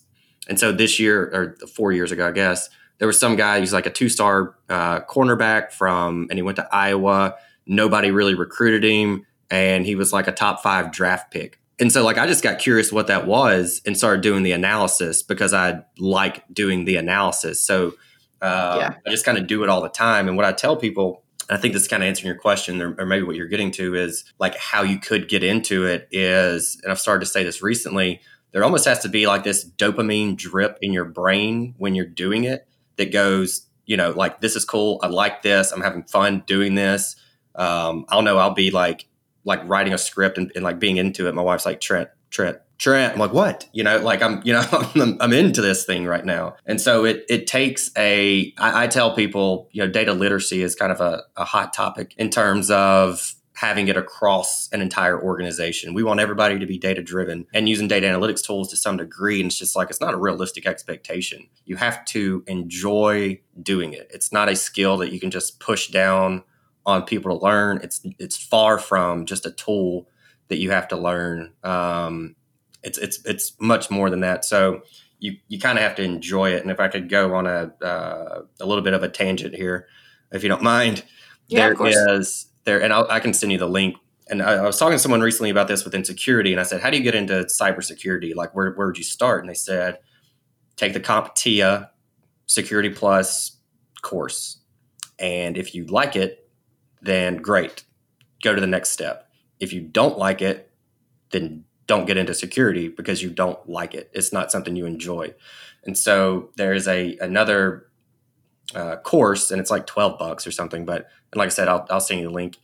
and 0.51 0.59
so 0.59 0.73
this 0.73 0.99
year, 0.99 1.57
or 1.63 1.67
four 1.69 1.93
years 1.93 2.11
ago, 2.11 2.27
I 2.27 2.33
guess, 2.33 2.69
there 2.99 3.07
was 3.07 3.19
some 3.19 3.37
guy 3.37 3.61
who's 3.61 3.73
like 3.73 3.87
a 3.87 3.91
two 3.91 4.09
star 4.09 4.57
uh, 4.69 5.01
cornerback 5.03 5.71
from, 5.71 6.27
and 6.29 6.39
he 6.39 6.43
went 6.43 6.57
to 6.57 6.69
Iowa. 6.75 7.37
Nobody 7.67 8.11
really 8.11 8.35
recruited 8.35 8.83
him, 8.83 9.25
and 9.49 9.87
he 9.87 9.95
was 9.95 10.13
like 10.13 10.27
a 10.27 10.33
top 10.33 10.61
five 10.61 10.91
draft 10.91 11.31
pick. 11.31 11.61
And 11.79 11.91
so, 11.91 12.05
like, 12.05 12.19
I 12.19 12.27
just 12.27 12.43
got 12.43 12.59
curious 12.59 12.93
what 12.93 13.07
that 13.07 13.27
was 13.27 13.81
and 13.87 13.97
started 13.97 14.23
doing 14.23 14.43
the 14.43 14.53
analysis 14.53 15.23
because 15.23 15.55
I 15.55 15.83
like 15.99 16.45
doing 16.53 16.85
the 16.85 16.97
analysis. 16.97 17.63
So, 17.63 17.95
uh, 18.43 18.77
yeah. 18.81 18.95
I 19.07 19.11
just 19.11 19.25
kind 19.25 19.39
of 19.39 19.47
do 19.47 19.63
it 19.63 19.71
all 19.71 19.81
the 19.81 19.89
time. 19.89 20.27
And 20.27 20.37
what 20.37 20.45
I 20.45 20.53
tell 20.53 20.77
people, 20.77 21.23
I 21.49 21.59
think 21.59 21.75
this 21.75 21.83
is 21.83 21.89
kind 21.89 22.03
of 22.03 22.09
answering 22.09 22.27
your 22.27 22.41
question, 22.41 22.83
or, 22.83 22.95
or, 22.99 23.07
maybe 23.07 23.25
what 23.25 23.37
you're 23.37 23.47
getting 23.47 23.71
to 23.73 23.95
is 23.95 24.25
like 24.39 24.57
how 24.57 24.83
you 24.83 24.99
could 24.99 25.29
get 25.29 25.43
into 25.43 25.87
it 25.87 26.09
is, 26.11 26.79
and 26.83 26.91
I've 26.91 27.01
started 27.01 27.25
to 27.25 27.31
say 27.31 27.45
this 27.45 27.63
recently, 27.63 28.21
there 28.53 28.65
almost 28.65 28.85
has 28.87 29.01
to 29.01 29.09
be 29.09 29.27
like 29.27 29.45
this 29.45 29.65
dopamine 29.65 30.37
drip 30.37 30.79
in 30.83 30.93
your 30.93 31.05
brain 31.05 31.75
when 31.79 31.95
you're 31.95 32.07
doing 32.07 32.45
it 32.45 32.67
that 32.97 33.13
goes, 33.13 33.67
you 33.87 33.97
know, 33.97 34.11
like 34.11 34.41
this 34.41 34.57
is 34.57 34.65
cool. 34.65 34.99
I 35.03 35.09
like 35.09 35.43
this. 35.43 35.73
I'm 35.73 35.81
having 35.81 36.05
fun 36.05 36.43
doing 36.47 36.75
this. 36.75 37.17
Um, 37.55 38.05
I 38.09 38.15
don't 38.15 38.25
know. 38.25 38.39
I'll 38.39 38.55
be 38.55 38.71
like, 38.71 39.07
like 39.45 39.67
writing 39.69 39.93
a 39.93 39.99
script 39.99 40.39
and, 40.39 40.53
and 40.55 40.65
like 40.65 40.79
being 40.79 40.97
into 40.97 41.29
it. 41.29 41.35
My 41.35 41.43
wife's 41.43 41.67
like, 41.67 41.81
Trent, 41.81 42.09
Trent, 42.31 42.59
Trent. 42.79 43.15
I'm 43.15 43.19
like, 43.19 43.33
what? 43.33 43.69
You 43.73 43.85
know, 43.85 43.99
like 43.99 44.23
I'm, 44.23 44.41
you 44.45 44.53
know, 44.53 44.65
I'm, 44.95 45.17
I'm 45.21 45.33
into 45.33 45.61
this 45.61 45.85
thing 45.85 46.07
right 46.07 46.25
now. 46.25 46.57
And 46.67 46.81
so 46.81 47.05
it, 47.05 47.25
it 47.29 47.47
takes 47.47 47.91
a, 47.97 48.53
I, 48.59 48.85
I 48.85 48.87
tell 48.87 49.15
people, 49.15 49.69
you 49.73 49.83
know, 49.83 49.91
data 49.91 50.13
literacy 50.13 50.63
is 50.63 50.75
kind 50.75 50.93
of 50.93 51.01
a, 51.01 51.23
a 51.37 51.45
hot 51.45 51.73
topic 51.73 52.15
in 52.17 52.31
terms 52.31 52.71
of 52.71 53.35
having 53.61 53.89
it 53.89 53.97
across 53.99 54.71
an 54.73 54.81
entire 54.81 55.21
organization. 55.23 55.93
We 55.93 56.03
want 56.03 56.19
everybody 56.19 56.59
to 56.59 56.65
be 56.65 56.79
data 56.79 57.03
driven 57.03 57.47
and 57.53 57.69
using 57.69 57.89
data 57.89 58.07
analytics 58.07 58.43
tools 58.43 58.71
to 58.71 58.77
some 58.79 58.97
degree. 58.97 59.39
And 59.39 59.51
it's 59.51 59.59
just 59.59 59.77
like, 59.77 59.91
it's 59.91 60.01
not 60.01 60.15
a 60.15 60.17
realistic 60.17 60.65
expectation. 60.65 61.47
You 61.67 61.77
have 61.77 62.03
to 62.07 62.43
enjoy 62.47 63.39
doing 63.63 63.93
it. 63.93 64.11
It's 64.15 64.33
not 64.33 64.49
a 64.49 64.57
skill 64.57 64.97
that 64.97 65.13
you 65.13 65.21
can 65.21 65.31
just 65.31 65.61
push 65.61 65.89
down 65.89 66.43
on 66.87 67.03
people 67.03 67.39
to 67.39 67.45
learn. 67.45 67.81
It's, 67.83 68.01
it's 68.19 68.39
far 68.39 68.79
from 68.79 69.27
just 69.27 69.45
a 69.45 69.51
tool 69.51 70.09
that 70.49 70.57
you 70.57 70.71
have 70.71 70.89
to 70.89 70.97
learn. 70.97 71.53
Um, 71.63 72.37
it's, 72.83 72.97
it's, 72.97 73.23
it's 73.27 73.53
much 73.61 73.91
more 73.91 74.09
than 74.09 74.21
that. 74.21 74.47
So 74.47 74.85
you, 75.19 75.37
you 75.49 75.61
kind 75.61 75.77
of 75.77 75.85
have 75.85 75.97
to 75.97 76.03
enjoy 76.03 76.55
it. 76.55 76.63
And 76.63 76.71
if 76.71 76.81
I 76.81 76.89
could 76.89 77.11
go 77.11 77.35
on 77.35 77.47
a, 77.47 77.75
uh, 77.85 78.43
a 78.59 78.65
little 78.65 78.83
bit 78.83 78.95
of 78.95 79.03
a 79.03 79.09
tangent 79.11 79.55
here, 79.55 79.87
if 80.33 80.43
you 80.43 80.49
don't 80.49 80.63
mind, 80.63 81.05
yeah, 81.49 81.75
there 81.75 82.17
is 82.17 82.47
there, 82.65 82.83
and 82.83 82.93
I'll, 82.93 83.07
i 83.11 83.21
can 83.21 83.33
send 83.33 83.53
you 83.53 83.59
the 83.59 83.69
link. 83.69 83.97
And 84.29 84.43
I, 84.43 84.55
I, 84.55 84.63
was 84.63 84.79
talking 84.79 84.95
to 84.95 84.99
someone 84.99 85.21
recently 85.21 85.51
about 85.51 85.69
this 85.69 85.85
with 85.85 85.95
insecurity, 85.95 86.53
and 86.53 86.61
I 86.61 86.65
said, 86.65 86.81
"How 86.81 86.91
do 86.91 86.97
you 86.97 87.03
get 87.03 87.15
into 87.15 87.45
cybersecurity? 87.45 88.35
Like, 88.35 88.55
where 88.55 88.73
where 88.73 88.87
would 88.87 88.99
you 88.99 89.05
start?" 89.05 89.41
And 89.41 89.51
they 89.51 89.55
said, 89.55 89.99
"Take 90.77 90.93
the 90.93 91.01
CompTIA 91.01 91.89
Security 92.47 92.91
Plus 92.91 93.57
course, 94.03 94.59
and 95.19 95.57
if 95.57 95.75
you 95.75 95.85
like 95.87 96.17
it, 96.17 96.49
then 97.03 97.37
great, 97.37 97.85
go 98.43 98.55
to 98.55 98.61
the 98.61 98.67
next 98.67 98.91
step. 98.91 99.29
If 99.59 99.73
you 99.73 99.81
don't 99.81 100.19
like 100.19 100.43
it, 100.43 100.71
then 101.31 101.65
don't 101.87 102.07
get 102.07 102.17
into 102.17 102.35
security 102.35 102.89
because 102.89 103.23
you 103.23 103.31
don't 103.31 103.69
like 103.69 103.95
it. 103.95 104.11
It's 104.15 104.33
not 104.33 104.53
something 104.53 104.77
you 104.77 104.87
enjoy." 104.87 105.35
And 105.85 105.97
so 105.97 106.51
there's 106.57 106.87
a 106.87 107.17
another 107.21 107.87
uh, 108.75 108.97
course, 108.97 109.51
and 109.51 109.61
it's 109.61 109.71
like 109.71 109.87
twelve 109.87 110.19
bucks 110.19 110.47
or 110.47 110.53
something. 110.53 110.85
But 110.85 111.09
and 111.33 111.39
like 111.39 111.47
I 111.47 111.51
said, 111.51 111.69
I'll, 111.69 111.87
I'll 111.91 112.01
send 112.01 112.21
you 112.21 112.29
the 112.29 112.35
link 112.35 112.59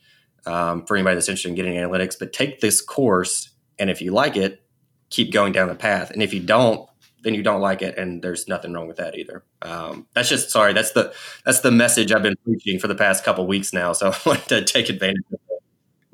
um, 0.47 0.85
for 0.87 0.97
anybody 0.97 1.17
that's 1.17 1.29
interested 1.29 1.49
in 1.49 1.55
getting 1.55 1.75
analytics. 1.75 2.17
But 2.19 2.33
take 2.33 2.61
this 2.61 2.81
course, 2.81 3.51
and 3.79 3.91
if 3.91 4.01
you 4.01 4.13
like 4.13 4.37
it, 4.37 4.63
keep 5.11 5.33
going 5.33 5.53
down 5.53 5.69
the 5.69 5.75
path. 5.75 6.11
And 6.11 6.23
if 6.23 6.33
you 6.33 6.41
don't, 6.41 6.89
then 7.23 7.35
you 7.35 7.43
don't 7.43 7.61
like 7.61 7.83
it, 7.83 7.99
and 7.99 8.23
there's 8.23 8.47
nothing 8.47 8.73
wrong 8.73 8.87
with 8.87 8.99
that 8.99 9.19
either. 9.19 9.43
Um, 9.63 10.07
that's 10.15 10.29
just 10.29 10.51
sorry. 10.51 10.73
That's 10.73 10.93
the 10.93 11.13
that's 11.45 11.61
the 11.61 11.73
message 11.73 12.13
I've 12.13 12.23
been 12.23 12.37
preaching 12.45 12.79
for 12.79 12.89
the 12.89 12.95
past 12.95 13.25
couple 13.25 13.47
weeks 13.47 13.73
now. 13.73 13.93
So 13.93 14.11
I 14.13 14.19
wanted 14.25 14.49
to 14.49 14.65
take 14.65 14.89
advantage 14.89 15.25
of 15.33 15.41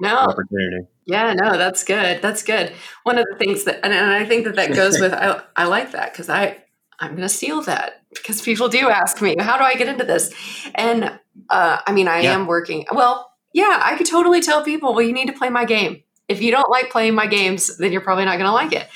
no. 0.03 0.17
opportunity. 0.17 0.89
Yeah, 1.05 1.33
no, 1.35 1.57
that's 1.57 1.85
good. 1.85 2.23
That's 2.23 2.43
good. 2.43 2.73
One 3.05 3.19
of 3.19 3.25
the 3.31 3.37
things 3.37 3.65
that, 3.65 3.81
and, 3.85 3.93
and 3.93 4.11
I 4.11 4.25
think 4.25 4.45
that 4.45 4.57
that 4.57 4.75
goes 4.75 5.01
with, 5.01 5.13
I, 5.13 5.43
I 5.57 5.65
like 5.67 5.93
that 5.93 6.13
because 6.13 6.29
I, 6.29 6.62
I'm 7.03 7.11
going 7.11 7.23
to 7.23 7.29
steal 7.29 7.61
that 7.63 8.05
because 8.15 8.41
people 8.41 8.69
do 8.69 8.89
ask 8.89 9.21
me, 9.21 9.35
how 9.39 9.59
do 9.59 9.65
I 9.65 9.75
get 9.75 9.89
into 9.89 10.05
this? 10.05 10.33
And 10.77 11.19
uh, 11.51 11.79
I 11.85 11.93
mean, 11.93 12.07
I 12.07 12.21
yeah. 12.21 12.33
am 12.33 12.47
working. 12.47 12.87
Well, 12.93 13.29
yeah, 13.53 13.81
I 13.83 13.97
could 13.97 14.07
totally 14.07 14.41
tell 14.41 14.65
people, 14.65 14.95
well, 14.95 15.05
you 15.05 15.13
need 15.13 15.27
to 15.27 15.33
play 15.33 15.51
my 15.51 15.65
game. 15.65 16.05
If 16.29 16.41
you 16.41 16.53
don't 16.53 16.71
like 16.71 16.91
playing 16.91 17.17
my 17.17 17.27
games, 17.27 17.77
then 17.77 17.91
you're 17.91 18.03
probably 18.03 18.25
not 18.25 18.39
going 18.39 18.47
to 18.47 18.53
like 18.53 18.73
it. 18.73 18.89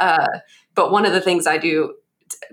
Uh, 0.00 0.26
but 0.74 0.90
one 0.90 1.06
of 1.06 1.12
the 1.12 1.20
things 1.20 1.46
I 1.46 1.56
do 1.56 1.94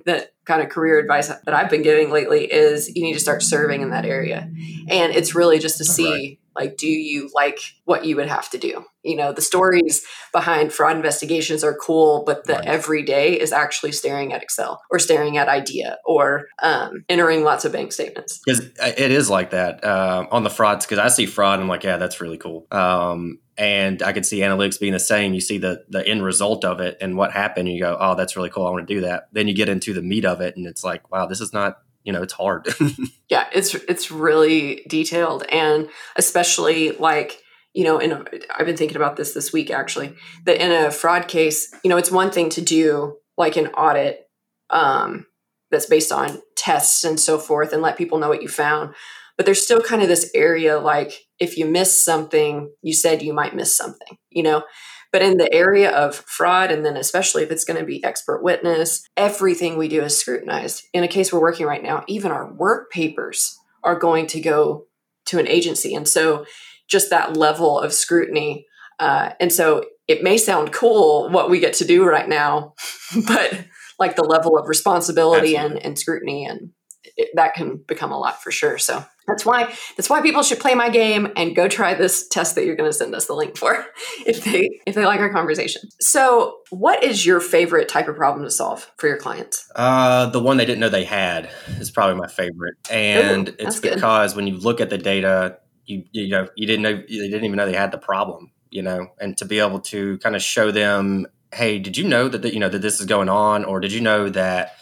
that 0.06 0.34
kind 0.46 0.62
of 0.62 0.70
career 0.70 1.00
advice 1.00 1.28
that 1.28 1.54
I've 1.54 1.70
been 1.70 1.82
giving 1.82 2.12
lately 2.12 2.46
is 2.46 2.96
you 2.96 3.02
need 3.02 3.14
to 3.14 3.20
start 3.20 3.42
serving 3.42 3.82
in 3.82 3.90
that 3.90 4.06
area. 4.06 4.50
And 4.90 5.14
it's 5.14 5.34
really 5.34 5.58
just 5.58 5.78
to 5.80 5.86
see 5.86 6.12
right. 6.12 6.39
Like 6.60 6.78
do 6.78 6.88
you 6.88 7.30
like 7.34 7.60
what 7.86 8.06
you 8.06 8.16
would 8.18 8.28
have 8.28 8.50
to 8.50 8.58
do? 8.58 8.84
You 9.04 9.16
know, 9.16 9.32
the 9.32 9.42
stories 9.42 10.06
behind 10.34 10.74
fraud 10.74 10.98
investigations 10.98 11.64
are 11.64 11.74
cool, 11.74 12.24
but 12.26 12.46
the 12.46 12.54
right. 12.54 12.66
everyday 12.66 13.40
is 13.40 13.54
actually 13.54 13.94
staring 13.94 14.34
at 14.34 14.44
Excel 14.44 14.82
or 14.92 15.00
staring 15.00 15.38
at 15.38 15.48
idea 15.48 15.98
or 16.06 16.48
um, 16.62 17.06
entering 17.08 17.44
lots 17.44 17.64
of 17.64 17.72
bank 17.72 17.94
statements. 17.94 18.42
Because 18.46 18.60
it 18.78 19.12
is 19.12 19.30
like 19.30 19.52
that 19.52 19.84
uh, 19.84 20.28
on 20.32 20.44
the 20.44 20.50
frauds. 20.50 20.86
Because 20.86 21.00
I 21.00 21.08
see 21.08 21.26
fraud, 21.26 21.56
and 21.56 21.64
I'm 21.64 21.70
like, 21.70 21.84
yeah, 21.84 21.98
that's 21.98 22.20
really 22.20 22.38
cool. 22.38 22.68
Um, 22.72 23.40
and 23.58 24.04
I 24.04 24.12
could 24.12 24.26
see 24.26 24.40
analytics 24.40 24.80
being 24.80 24.94
the 24.94 25.00
same. 25.00 25.34
You 25.34 25.42
see 25.42 25.58
the 25.58 25.86
the 25.88 26.06
end 26.06 26.24
result 26.24 26.66
of 26.66 26.82
it 26.82 26.98
and 27.00 27.16
what 27.16 27.32
happened. 27.32 27.70
And 27.70 27.78
you 27.78 27.82
go, 27.82 27.98
oh, 28.00 28.16
that's 28.16 28.36
really 28.36 28.50
cool. 28.50 28.68
I 28.68 28.72
want 28.72 28.86
to 28.88 28.94
do 28.94 29.02
that. 29.02 29.30
Then 29.32 29.48
you 29.48 29.54
get 29.54 29.70
into 29.70 29.94
the 29.94 30.02
meat 30.02 30.26
of 30.26 30.42
it, 30.42 30.58
and 30.58 30.68
it's 30.68 30.84
like, 30.84 31.10
wow, 31.10 31.26
this 31.26 31.40
is 31.40 31.54
not. 31.54 31.78
You 32.04 32.14
know, 32.14 32.22
it's 32.22 32.34
hard. 32.34 32.68
yeah, 33.30 33.48
it's 33.54 33.76
it's 33.76 34.12
really 34.12 34.86
detailed, 34.88 35.44
and 35.52 35.90
especially 36.16 36.92
like 36.92 37.42
you 37.74 37.84
know, 37.84 38.00
in 38.00 38.12
a, 38.12 38.26
I've 38.58 38.66
been 38.66 38.78
thinking 38.78 38.98
about 38.98 39.16
this 39.16 39.34
this 39.34 39.54
week 39.54 39.70
actually. 39.70 40.14
That 40.46 40.64
in 40.64 40.72
a 40.72 40.92
fraud 40.92 41.28
case, 41.28 41.74
you 41.84 41.90
know, 41.90 41.98
it's 41.98 42.12
one 42.12 42.32
thing 42.32 42.50
to 42.52 42.62
do 42.62 43.18
like 43.38 43.58
an 43.58 43.68
audit 43.68 44.22
um, 44.70 45.26
that's 45.72 45.86
based 45.86 46.12
on 46.12 46.42
tests 46.56 47.04
and 47.04 47.20
so 47.20 47.38
forth, 47.38 47.74
and 47.74 47.82
let 47.82 47.98
people 47.98 48.18
know 48.18 48.30
what 48.30 48.42
you 48.42 48.48
found 48.48 48.94
but 49.40 49.46
there's 49.46 49.64
still 49.64 49.82
kind 49.82 50.02
of 50.02 50.10
this 50.10 50.30
area 50.36 50.78
like 50.78 51.14
if 51.40 51.58
you 51.58 51.66
miss 51.66 52.04
something 52.04 52.70
you 52.82 52.94
said 52.94 53.22
you 53.22 53.32
might 53.32 53.56
miss 53.56 53.76
something 53.76 54.18
you 54.30 54.44
know 54.44 54.64
but 55.12 55.22
in 55.22 55.38
the 55.38 55.52
area 55.54 55.92
of 55.92 56.16
fraud 56.16 56.72
and 56.72 56.86
then 56.86 56.98
especially 56.98 57.44
if 57.44 57.52
it's 57.52 57.66
going 57.66 57.80
to 57.80 57.86
be 57.86 58.04
expert 58.04 58.44
witness 58.44 59.04
everything 59.18 59.78
we 59.78 59.88
do 59.88 60.02
is 60.02 60.18
scrutinized. 60.18 60.84
In 60.94 61.04
a 61.04 61.08
case 61.08 61.32
we're 61.32 61.42
working 61.42 61.66
right 61.66 61.84
now 61.84 62.04
even 62.08 62.32
our 62.32 62.52
work 62.54 62.92
papers 62.92 63.58
are 63.84 63.98
going 63.98 64.28
to 64.28 64.42
go 64.42 64.86
to 65.26 65.40
an 65.40 65.48
agency. 65.48 65.94
And 65.94 66.08
so 66.08 66.46
just 66.88 67.10
that 67.10 67.38
level 67.38 67.80
of 67.80 67.94
scrutiny 67.94 68.66
uh, 69.00 69.32
and 69.40 69.54
so 69.54 69.86
it 70.08 70.24
may 70.24 70.38
sound 70.38 70.74
cool 70.74 71.30
what 71.30 71.50
we 71.50 71.60
get 71.60 71.74
to 71.74 71.86
do 71.86 72.04
right 72.04 72.28
now 72.28 72.74
but 73.28 73.66
like 73.98 74.16
the 74.16 74.24
level 74.24 74.58
of 74.58 74.68
responsibility 74.68 75.56
and, 75.58 75.78
and 75.78 76.00
scrutiny 76.00 76.46
and 76.46 76.72
it, 77.18 77.30
that 77.36 77.54
can 77.54 77.78
become 77.88 78.12
a 78.12 78.18
lot 78.18 78.42
for 78.42 78.52
sure. 78.52 78.78
So 78.78 79.06
that's 79.30 79.46
why 79.46 79.74
that's 79.96 80.10
why 80.10 80.22
people 80.22 80.44
should 80.44 80.60
play 80.60 80.76
my 80.76 80.90
game 80.90 81.32
and 81.36 81.56
go 81.56 81.68
try 81.68 81.94
this 81.94 82.28
test 82.28 82.56
that 82.56 82.66
you're 82.66 82.76
going 82.76 82.90
to 82.90 82.96
send 82.96 83.16
us 83.16 83.28
the 83.28 83.34
link 83.34 83.58
for 83.58 83.86
if 84.26 84.44
they 84.44 84.82
if 84.86 84.96
they 84.96 85.06
like 85.06 85.20
our 85.20 85.32
conversation. 85.32 85.82
So, 86.00 86.58
what 86.70 87.04
is 87.04 87.26
your 87.26 87.40
favorite 87.40 87.88
type 87.88 88.08
of 88.08 88.16
problem 88.16 88.44
to 88.46 88.52
solve 88.52 88.92
for 88.98 89.08
your 89.08 89.18
clients? 89.18 89.70
Uh, 89.76 90.28
the 90.28 90.40
one 90.40 90.58
they 90.58 90.66
didn't 90.66 90.80
know 90.80 90.90
they 90.90 91.06
had 91.06 91.50
is 91.80 91.92
probably 91.92 92.16
my 92.16 92.28
favorite, 92.28 92.76
and 92.90 93.50
Ooh, 93.50 93.56
it's 93.60 93.80
because 93.80 94.34
good. 94.34 94.38
when 94.38 94.48
you 94.48 94.58
look 94.58 94.82
at 94.82 94.90
the 94.90 94.98
data, 94.98 95.60
you 95.86 96.04
you 96.12 96.30
know 96.30 96.48
you 96.56 96.68
didn't 96.68 96.84
know 96.84 96.96
they 96.96 97.30
didn't 97.30 97.46
even 97.46 97.58
know 97.58 97.66
they 97.66 97.74
had 97.74 97.92
the 97.92 97.98
problem, 97.98 98.52
you 98.70 98.82
know, 98.82 99.08
and 99.20 99.38
to 99.38 99.46
be 99.46 99.60
able 99.60 99.80
to 99.80 100.18
kind 100.20 100.36
of 100.36 100.42
show 100.42 100.72
them, 100.72 101.28
hey, 101.54 101.80
did 101.80 101.98
you 101.98 102.08
know 102.08 102.28
that, 102.28 102.42
that 102.42 102.54
you 102.54 102.60
know 102.60 102.70
that 102.70 102.82
this 102.82 103.00
is 103.00 103.06
going 103.06 103.30
on, 103.30 103.66
or 103.66 103.80
did 103.80 103.92
you 103.92 104.02
know 104.02 104.30
that 104.30 104.76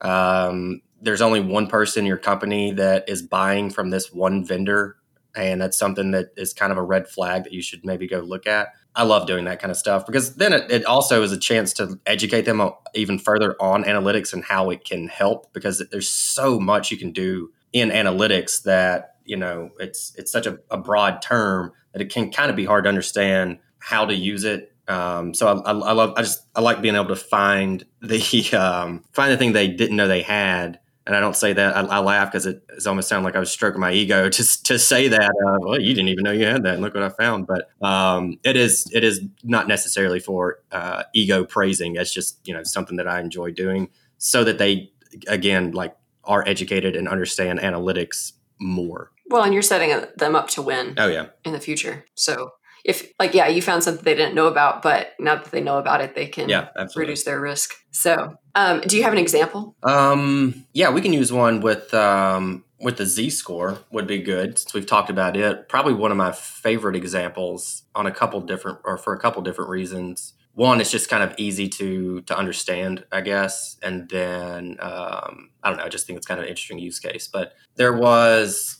um, 0.00 0.80
there's 1.04 1.20
only 1.20 1.40
one 1.40 1.66
person 1.66 2.00
in 2.00 2.06
your 2.06 2.16
company 2.16 2.72
that 2.72 3.08
is 3.08 3.22
buying 3.22 3.70
from 3.70 3.90
this 3.90 4.12
one 4.12 4.44
vendor 4.44 4.96
and 5.36 5.60
that's 5.60 5.76
something 5.76 6.12
that 6.12 6.32
is 6.36 6.52
kind 6.52 6.72
of 6.72 6.78
a 6.78 6.82
red 6.82 7.08
flag 7.08 7.44
that 7.44 7.52
you 7.52 7.62
should 7.62 7.84
maybe 7.84 8.06
go 8.06 8.20
look 8.20 8.46
at. 8.46 8.68
I 8.94 9.02
love 9.02 9.26
doing 9.26 9.44
that 9.46 9.60
kind 9.60 9.72
of 9.72 9.76
stuff 9.76 10.06
because 10.06 10.36
then 10.36 10.52
it, 10.52 10.70
it, 10.70 10.84
also 10.84 11.22
is 11.24 11.32
a 11.32 11.38
chance 11.38 11.72
to 11.74 11.98
educate 12.06 12.42
them 12.42 12.62
even 12.94 13.18
further 13.18 13.56
on 13.60 13.82
analytics 13.82 14.32
and 14.32 14.44
how 14.44 14.70
it 14.70 14.84
can 14.84 15.08
help 15.08 15.52
because 15.52 15.82
there's 15.90 16.08
so 16.08 16.60
much 16.60 16.92
you 16.92 16.96
can 16.96 17.10
do 17.10 17.50
in 17.72 17.90
analytics 17.90 18.62
that 18.62 19.16
you 19.24 19.36
know 19.36 19.70
it's 19.80 20.14
it's 20.16 20.30
such 20.30 20.46
a, 20.46 20.60
a 20.70 20.78
broad 20.78 21.20
term 21.20 21.72
that 21.92 22.00
it 22.00 22.12
can 22.12 22.30
kind 22.30 22.50
of 22.50 22.56
be 22.56 22.64
hard 22.64 22.84
to 22.84 22.88
understand 22.88 23.58
how 23.80 24.06
to 24.06 24.14
use 24.14 24.44
it. 24.44 24.72
Um, 24.86 25.34
so 25.34 25.48
I, 25.48 25.72
I, 25.72 25.72
I, 25.72 25.92
love 25.92 26.12
I 26.16 26.22
just 26.22 26.46
I 26.54 26.60
like 26.60 26.80
being 26.80 26.94
able 26.94 27.08
to 27.08 27.16
find 27.16 27.84
the 28.00 28.52
um, 28.56 29.02
find 29.10 29.32
the 29.32 29.36
thing 29.36 29.54
they 29.54 29.66
didn't 29.66 29.96
know 29.96 30.06
they 30.06 30.22
had 30.22 30.78
and 31.06 31.14
I 31.14 31.20
don't 31.20 31.36
say 31.36 31.52
that. 31.52 31.76
I, 31.76 31.80
I 31.82 31.98
laugh 31.98 32.30
because 32.30 32.46
it, 32.46 32.64
it 32.68 32.86
almost 32.86 33.08
sounds 33.08 33.24
like 33.24 33.36
I 33.36 33.38
was 33.38 33.50
stroking 33.50 33.80
my 33.80 33.92
ego 33.92 34.28
to 34.30 34.62
to 34.64 34.78
say 34.78 35.08
that. 35.08 35.30
Uh, 35.30 35.58
well, 35.60 35.80
you 35.80 35.94
didn't 35.94 36.08
even 36.08 36.24
know 36.24 36.32
you 36.32 36.46
had 36.46 36.62
that, 36.64 36.74
and 36.74 36.82
look 36.82 36.94
what 36.94 37.02
I 37.02 37.10
found. 37.10 37.46
But 37.46 37.70
um, 37.86 38.38
it 38.44 38.56
is 38.56 38.90
it 38.92 39.04
is 39.04 39.20
not 39.42 39.68
necessarily 39.68 40.20
for 40.20 40.60
uh, 40.72 41.04
ego 41.14 41.44
praising. 41.44 41.96
It's 41.96 42.12
just 42.12 42.46
you 42.46 42.54
know 42.54 42.62
something 42.62 42.96
that 42.96 43.08
I 43.08 43.20
enjoy 43.20 43.50
doing, 43.50 43.90
so 44.18 44.44
that 44.44 44.58
they 44.58 44.90
again 45.28 45.72
like 45.72 45.96
are 46.24 46.46
educated 46.46 46.96
and 46.96 47.08
understand 47.08 47.58
analytics 47.60 48.32
more. 48.58 49.10
Well, 49.28 49.42
and 49.42 49.52
you're 49.52 49.62
setting 49.62 50.06
them 50.16 50.36
up 50.36 50.48
to 50.50 50.62
win. 50.62 50.94
Oh 50.96 51.08
yeah, 51.08 51.26
in 51.44 51.52
the 51.52 51.60
future. 51.60 52.04
So 52.14 52.52
if 52.84 53.12
like 53.18 53.34
yeah 53.34 53.48
you 53.48 53.62
found 53.62 53.82
something 53.82 54.04
they 54.04 54.14
didn't 54.14 54.34
know 54.34 54.46
about 54.46 54.82
but 54.82 55.12
now 55.18 55.36
that 55.36 55.50
they 55.50 55.60
know 55.60 55.78
about 55.78 56.00
it 56.02 56.14
they 56.14 56.26
can 56.26 56.48
yeah, 56.48 56.68
reduce 56.94 57.24
their 57.24 57.40
risk. 57.40 57.72
So 57.90 58.36
um, 58.54 58.80
do 58.82 58.96
you 58.96 59.02
have 59.02 59.12
an 59.12 59.18
example? 59.18 59.74
Um, 59.82 60.66
yeah 60.72 60.90
we 60.90 61.00
can 61.00 61.12
use 61.12 61.32
one 61.32 61.60
with 61.60 61.92
um, 61.94 62.64
with 62.80 62.98
the 62.98 63.06
z 63.06 63.30
score 63.30 63.78
would 63.90 64.06
be 64.06 64.18
good 64.18 64.58
since 64.58 64.74
we've 64.74 64.86
talked 64.86 65.10
about 65.10 65.36
it. 65.36 65.68
Probably 65.68 65.94
one 65.94 66.10
of 66.10 66.16
my 66.16 66.32
favorite 66.32 66.96
examples 66.96 67.82
on 67.94 68.06
a 68.06 68.12
couple 68.12 68.40
different 68.40 68.78
or 68.84 68.98
for 68.98 69.14
a 69.14 69.18
couple 69.18 69.42
different 69.42 69.70
reasons. 69.70 70.34
One 70.52 70.80
it's 70.80 70.90
just 70.90 71.08
kind 71.08 71.22
of 71.22 71.34
easy 71.36 71.68
to 71.70 72.20
to 72.22 72.38
understand 72.38 73.04
i 73.10 73.22
guess 73.22 73.76
and 73.82 74.08
then 74.08 74.76
um, 74.78 75.50
i 75.64 75.68
don't 75.68 75.78
know 75.78 75.84
i 75.84 75.88
just 75.88 76.06
think 76.06 76.16
it's 76.16 76.28
kind 76.28 76.38
of 76.38 76.44
an 76.44 76.50
interesting 76.50 76.78
use 76.78 77.00
case. 77.00 77.26
But 77.26 77.54
there 77.76 77.92
was 77.92 78.78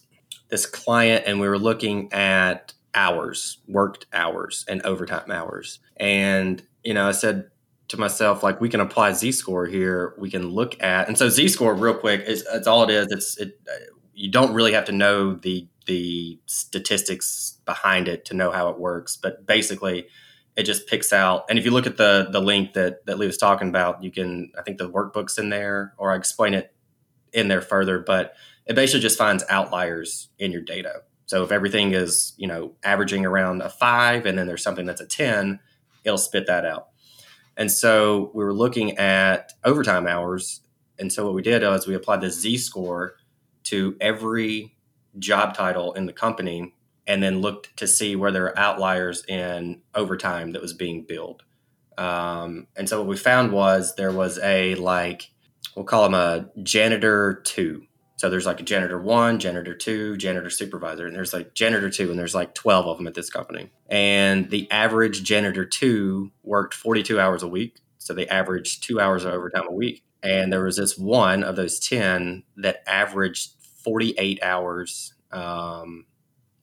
this 0.51 0.67
client 0.67 1.25
and 1.27 1.41
we 1.41 1.49
were 1.49 1.59
looking 1.59 2.13
at 2.13 2.75
hours, 2.95 3.59
worked 3.69 4.07
hours, 4.13 4.65
and 4.69 4.83
overtime 4.83 5.31
hours. 5.31 5.81
And, 5.97 6.63
you 6.83 6.95
know, 6.95 7.09
I 7.09 7.13
said 7.13 7.51
to 7.89 7.99
myself, 7.99 8.43
like, 8.43 8.61
we 8.61 8.69
can 8.69 8.81
apply 8.81 9.13
Z 9.13 9.33
score 9.33 9.67
here. 9.67 10.15
We 10.19 10.31
can 10.31 10.49
look 10.49 10.83
at, 10.83 11.09
and 11.09 11.19
so 11.19 11.29
Z 11.29 11.49
score, 11.49 11.75
real 11.75 11.95
quick, 11.95 12.23
is 12.27 12.47
it's 12.53 12.67
all 12.67 12.85
it 12.85 12.91
is. 12.91 13.07
It's, 13.11 13.39
it, 13.39 13.61
uh, 13.69 13.95
you 14.15 14.31
don't 14.31 14.55
really 14.55 14.73
have 14.73 14.85
to 14.87 14.93
know 14.93 15.35
the, 15.35 15.67
the 15.87 16.39
statistics 16.47 17.59
behind 17.65 18.09
it 18.09 18.25
to 18.27 18.35
know 18.35 18.51
how 18.51 18.69
it 18.71 18.79
works. 18.79 19.17
But 19.17 19.47
basically, 19.47 20.07
it 20.57 20.63
just 20.63 20.87
picks 20.87 21.13
out. 21.13 21.45
And 21.51 21.59
if 21.59 21.65
you 21.65 21.73
look 21.73 21.87
at 21.87 21.97
the, 21.97 22.29
the 22.31 22.41
link 22.41 22.75
that, 22.75 23.05
that 23.07 23.19
Lee 23.19 23.27
was 23.27 23.37
talking 23.37 23.69
about, 23.69 24.03
you 24.05 24.11
can, 24.11 24.53
I 24.57 24.63
think 24.63 24.79
the 24.79 24.89
workbook's 24.89 25.37
in 25.37 25.49
there, 25.49 25.95
or 25.99 26.13
I 26.13 26.17
explain 26.17 26.55
it 26.55 26.73
in 27.33 27.49
there 27.49 27.61
further, 27.61 27.99
but 27.99 28.35
it 28.65 28.77
basically 28.77 29.01
just 29.01 29.19
finds 29.19 29.45
outliers 29.51 30.29
in 30.39 30.53
your 30.53 30.63
data. 30.63 31.03
So 31.27 31.43
if 31.43 31.53
everything 31.53 31.93
is, 31.93 32.35
you 32.37 32.47
know, 32.47 32.73
averaging 32.83 33.25
around 33.25 33.63
a 33.63 33.71
five 33.71 34.27
and 34.27 34.39
then 34.39 34.47
there's 34.47 34.63
something 34.63 34.87
that's 34.87 35.01
a 35.01 35.07
10, 35.07 35.61
it'll 36.05 36.19
spit 36.19 36.47
that 36.47 36.65
out. 36.65 36.89
And 37.57 37.71
so 37.71 38.31
we 38.35 38.45
were 38.45 38.55
looking 38.55 38.99
at 38.99 39.53
overtime 39.65 40.07
hours. 40.07 40.61
And 40.99 41.13
so 41.13 41.25
what 41.25 41.35
we 41.35 41.43
did 41.43 41.63
was 41.63 41.87
we 41.87 41.95
applied 41.95 42.21
the 42.21 42.31
Z 42.31 42.59
score 42.59 43.15
to 43.65 43.97
every 44.01 44.77
job 45.19 45.55
title 45.55 45.93
in 45.95 46.07
the 46.07 46.13
company 46.13 46.75
and 47.07 47.23
then 47.23 47.41
looked 47.41 47.77
to 47.77 47.87
see 47.87 48.17
where 48.17 48.33
there 48.33 48.47
are 48.47 48.59
outliers 48.59 49.25
in 49.27 49.83
overtime 49.95 50.53
that 50.53 50.63
was 50.63 50.73
being 50.73 51.03
billed. 51.03 51.43
Um, 51.97 52.67
and 52.77 52.89
so 52.89 52.99
what 52.99 53.09
we 53.09 53.17
found 53.17 53.53
was 53.53 53.95
there 53.95 54.13
was 54.13 54.39
a 54.41 54.75
like, 54.75 55.31
we'll 55.77 55.85
call 55.85 56.05
them 56.05 56.15
a 56.15 56.51
janitor 56.63 57.41
two 57.45 57.87
so 58.25 58.31
there's 58.31 58.47
like 58.47 58.61
a 58.61 58.65
janitor 58.65 58.99
one, 58.99 59.39
janitor 59.39 59.75
two, 59.75 60.17
janitor 60.17 60.49
supervisor, 60.49 61.07
and 61.07 61.15
there's 61.15 61.35
like 61.35 61.53
janitor 61.53 61.91
two, 61.91 62.09
and 62.09 62.19
there's 62.19 62.35
like 62.35 62.55
12 62.55 62.87
of 62.87 62.97
them 62.97 63.07
at 63.07 63.13
this 63.13 63.29
company. 63.29 63.69
And 63.87 64.49
the 64.49 64.67
average 64.71 65.23
janitor 65.25 65.67
two 65.67 66.33
worked 66.43 66.73
42 66.73 67.21
hours 67.21 67.43
a 67.43 67.49
week. 67.49 67.77
So 67.99 68.15
they 68.15 68.27
averaged 68.29 68.83
two 68.83 68.99
hours 68.99 69.27
of 69.27 69.35
overtime 69.35 69.67
a 69.69 69.75
week. 69.75 70.05
And 70.23 70.51
there 70.51 70.65
was 70.65 70.79
this 70.79 70.97
one 70.97 71.45
of 71.45 71.57
those 71.57 71.79
10 71.79 72.45
that 72.57 72.83
averaged 72.87 73.51
48 73.85 74.43
hours 74.43 75.13
um, 75.31 76.07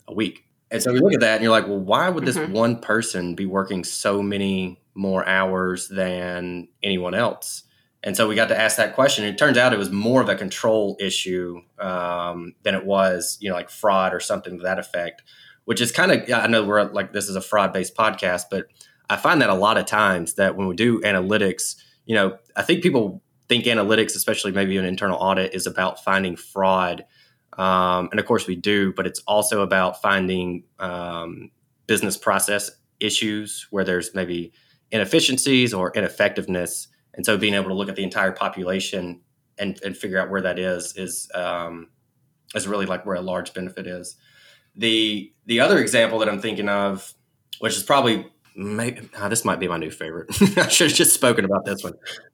a 0.08 0.15
week. 0.15 0.46
And 0.72 0.82
so 0.82 0.91
we 0.91 1.00
look 1.00 1.13
at 1.13 1.20
that 1.20 1.36
and 1.36 1.44
you're 1.44 1.51
like, 1.51 1.68
well, 1.68 1.77
why 1.77 2.10
would 2.10 2.25
this 2.25 2.39
mm-hmm. 2.39 2.53
one 2.53 2.80
person 2.80 3.36
be 3.36 3.46
working 3.46 3.84
so 3.84 4.24
many 4.24 4.82
more 4.96 5.24
hours 5.30 5.89
than 5.89 6.70
anyone 6.82 7.13
else? 7.13 7.65
And 8.03 8.17
so 8.17 8.27
we 8.27 8.36
got 8.36 8.48
to 8.50 8.60
ask 8.60 8.77
that 8.77 8.96
question. 8.96 9.25
It 9.25 9.38
turns 9.38 9.58
out 9.58 9.74
it 9.74 9.79
was 9.79 9.91
more 9.91 10.22
of 10.22 10.29
a 10.29 10.36
control 10.36 10.98
issue 11.00 11.62
um, 11.79 12.55
than 12.63 12.74
it 12.74 12.86
was, 12.86 13.38
you 13.39 13.50
know, 13.50 13.55
like 13.55 13.70
fraud 13.70 14.13
or 14.13 14.20
something 14.20 14.58
to 14.58 14.63
that 14.63 14.79
effect, 14.79 15.22
which 15.65 15.81
is 15.81 15.91
kind 15.91 16.12
of 16.12 16.31
I 16.34 16.48
know 16.48 16.63
we're 16.63 16.91
like 16.91 17.13
this 17.13 17.29
is 17.29 17.36
a 17.36 17.41
fraud 17.41 17.74
based 17.74 17.96
podcast, 17.96 18.46
but 18.50 18.65
I 19.10 19.17
find 19.17 19.41
that 19.41 19.50
a 19.50 19.55
lot 19.55 19.77
of 19.77 19.86
times 19.86 20.36
that 20.36 20.55
when 20.55 20.67
we 20.67 20.75
do 20.75 21.01
analytics, 21.01 21.75
you 22.05 22.15
know, 22.15 22.38
I 22.55 22.63
think 22.63 22.81
people 22.81 23.22
think 23.48 23.65
analytics, 23.65 24.15
especially 24.15 24.53
maybe 24.53 24.77
an 24.77 24.86
internal 24.86 25.17
audit, 25.17 25.53
is 25.53 25.67
about 25.67 26.03
finding 26.03 26.36
fraud. 26.36 27.05
Um, 27.58 28.08
and 28.12 28.20
of 28.20 28.25
course 28.25 28.48
we 28.48 28.55
do, 28.55 28.93
but 28.93 29.05
it's 29.05 29.20
also 29.27 29.62
about 29.62 30.01
finding 30.01 30.63
um, 30.79 31.51
business 31.86 32.17
process 32.17 32.72
issues 33.01 33.67
where 33.70 33.84
there's 33.84 34.15
maybe 34.15 34.53
inefficiencies 34.91 35.74
or 35.74 35.91
ineffectiveness. 35.91 36.88
And 37.13 37.25
so 37.25 37.38
being 37.38 37.53
able 37.53 37.70
to 37.70 37.74
look 37.74 37.89
at 37.89 37.96
the 37.96 38.03
entire 38.03 38.32
population 38.32 39.22
and, 39.58 39.80
and 39.84 39.96
figure 39.96 40.20
out 40.20 40.30
where 40.30 40.41
that 40.41 40.58
is 40.58 40.96
is 40.98 41.30
um, 41.34 41.89
is 42.56 42.68
really 42.68 42.86
like 42.86 43.06
where 43.06 43.15
a 43.15 43.22
large 43.22 43.53
benefit 43.53 43.88
is. 43.88 44.15
The 44.75 45.32
the 45.46 45.60
other 45.60 45.80
example 45.80 46.20
that 46.20 46.30
I'm 46.30 46.39
thinking 46.39 46.70
of, 46.70 47.13
which 47.60 47.75
is 47.75 47.84
probably 47.84 48.27
maybe 48.56 49.10
oh, 49.18 49.30
this 49.30 49.46
might 49.46 49.60
be 49.60 49.68
my 49.68 49.77
new 49.77 49.91
favorite. 49.91 50.30
I 50.58 50.68
should 50.68 50.89
have 50.89 50.98
just 50.98 51.13
spoken 51.13 51.46
about 51.46 51.65
this 51.65 51.84
one. 51.84 51.94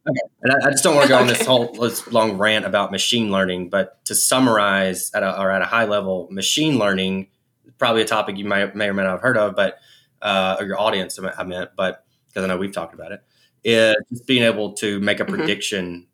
Okay. 0.09 0.19
And 0.41 0.53
I, 0.53 0.67
I, 0.67 0.71
just 0.71 0.83
don't 0.83 0.95
want 0.95 1.05
to 1.05 1.09
go 1.09 1.15
okay. 1.15 1.23
on 1.23 1.27
this 1.27 1.45
whole 1.45 1.73
this 1.73 2.07
long 2.11 2.37
rant 2.37 2.65
about 2.65 2.91
machine 2.91 3.31
learning, 3.31 3.69
but 3.69 4.03
to 4.05 4.15
summarize 4.15 5.11
at 5.13 5.23
a, 5.23 5.39
or 5.39 5.51
at 5.51 5.61
a 5.61 5.65
high 5.65 5.85
level, 5.85 6.27
machine 6.31 6.77
learning 6.77 7.27
is 7.65 7.73
probably 7.77 8.01
a 8.01 8.05
topic 8.05 8.37
you 8.37 8.45
may, 8.45 8.71
may 8.73 8.89
or 8.89 8.93
may 8.93 9.03
not 9.03 9.11
have 9.11 9.21
heard 9.21 9.37
of, 9.37 9.55
but 9.55 9.77
uh, 10.21 10.57
or 10.59 10.65
your 10.65 10.79
audience 10.79 11.19
I 11.19 11.43
meant, 11.43 11.71
but 11.75 12.05
because 12.27 12.43
I 12.43 12.47
know 12.47 12.57
we've 12.57 12.71
talked 12.71 12.93
about 12.93 13.11
it, 13.11 13.23
is 13.67 13.95
just 14.09 14.25
being 14.25 14.43
able 14.43 14.73
to 14.73 14.99
make 15.01 15.19
a 15.19 15.25
mm-hmm. 15.25 15.35
prediction 15.35 16.07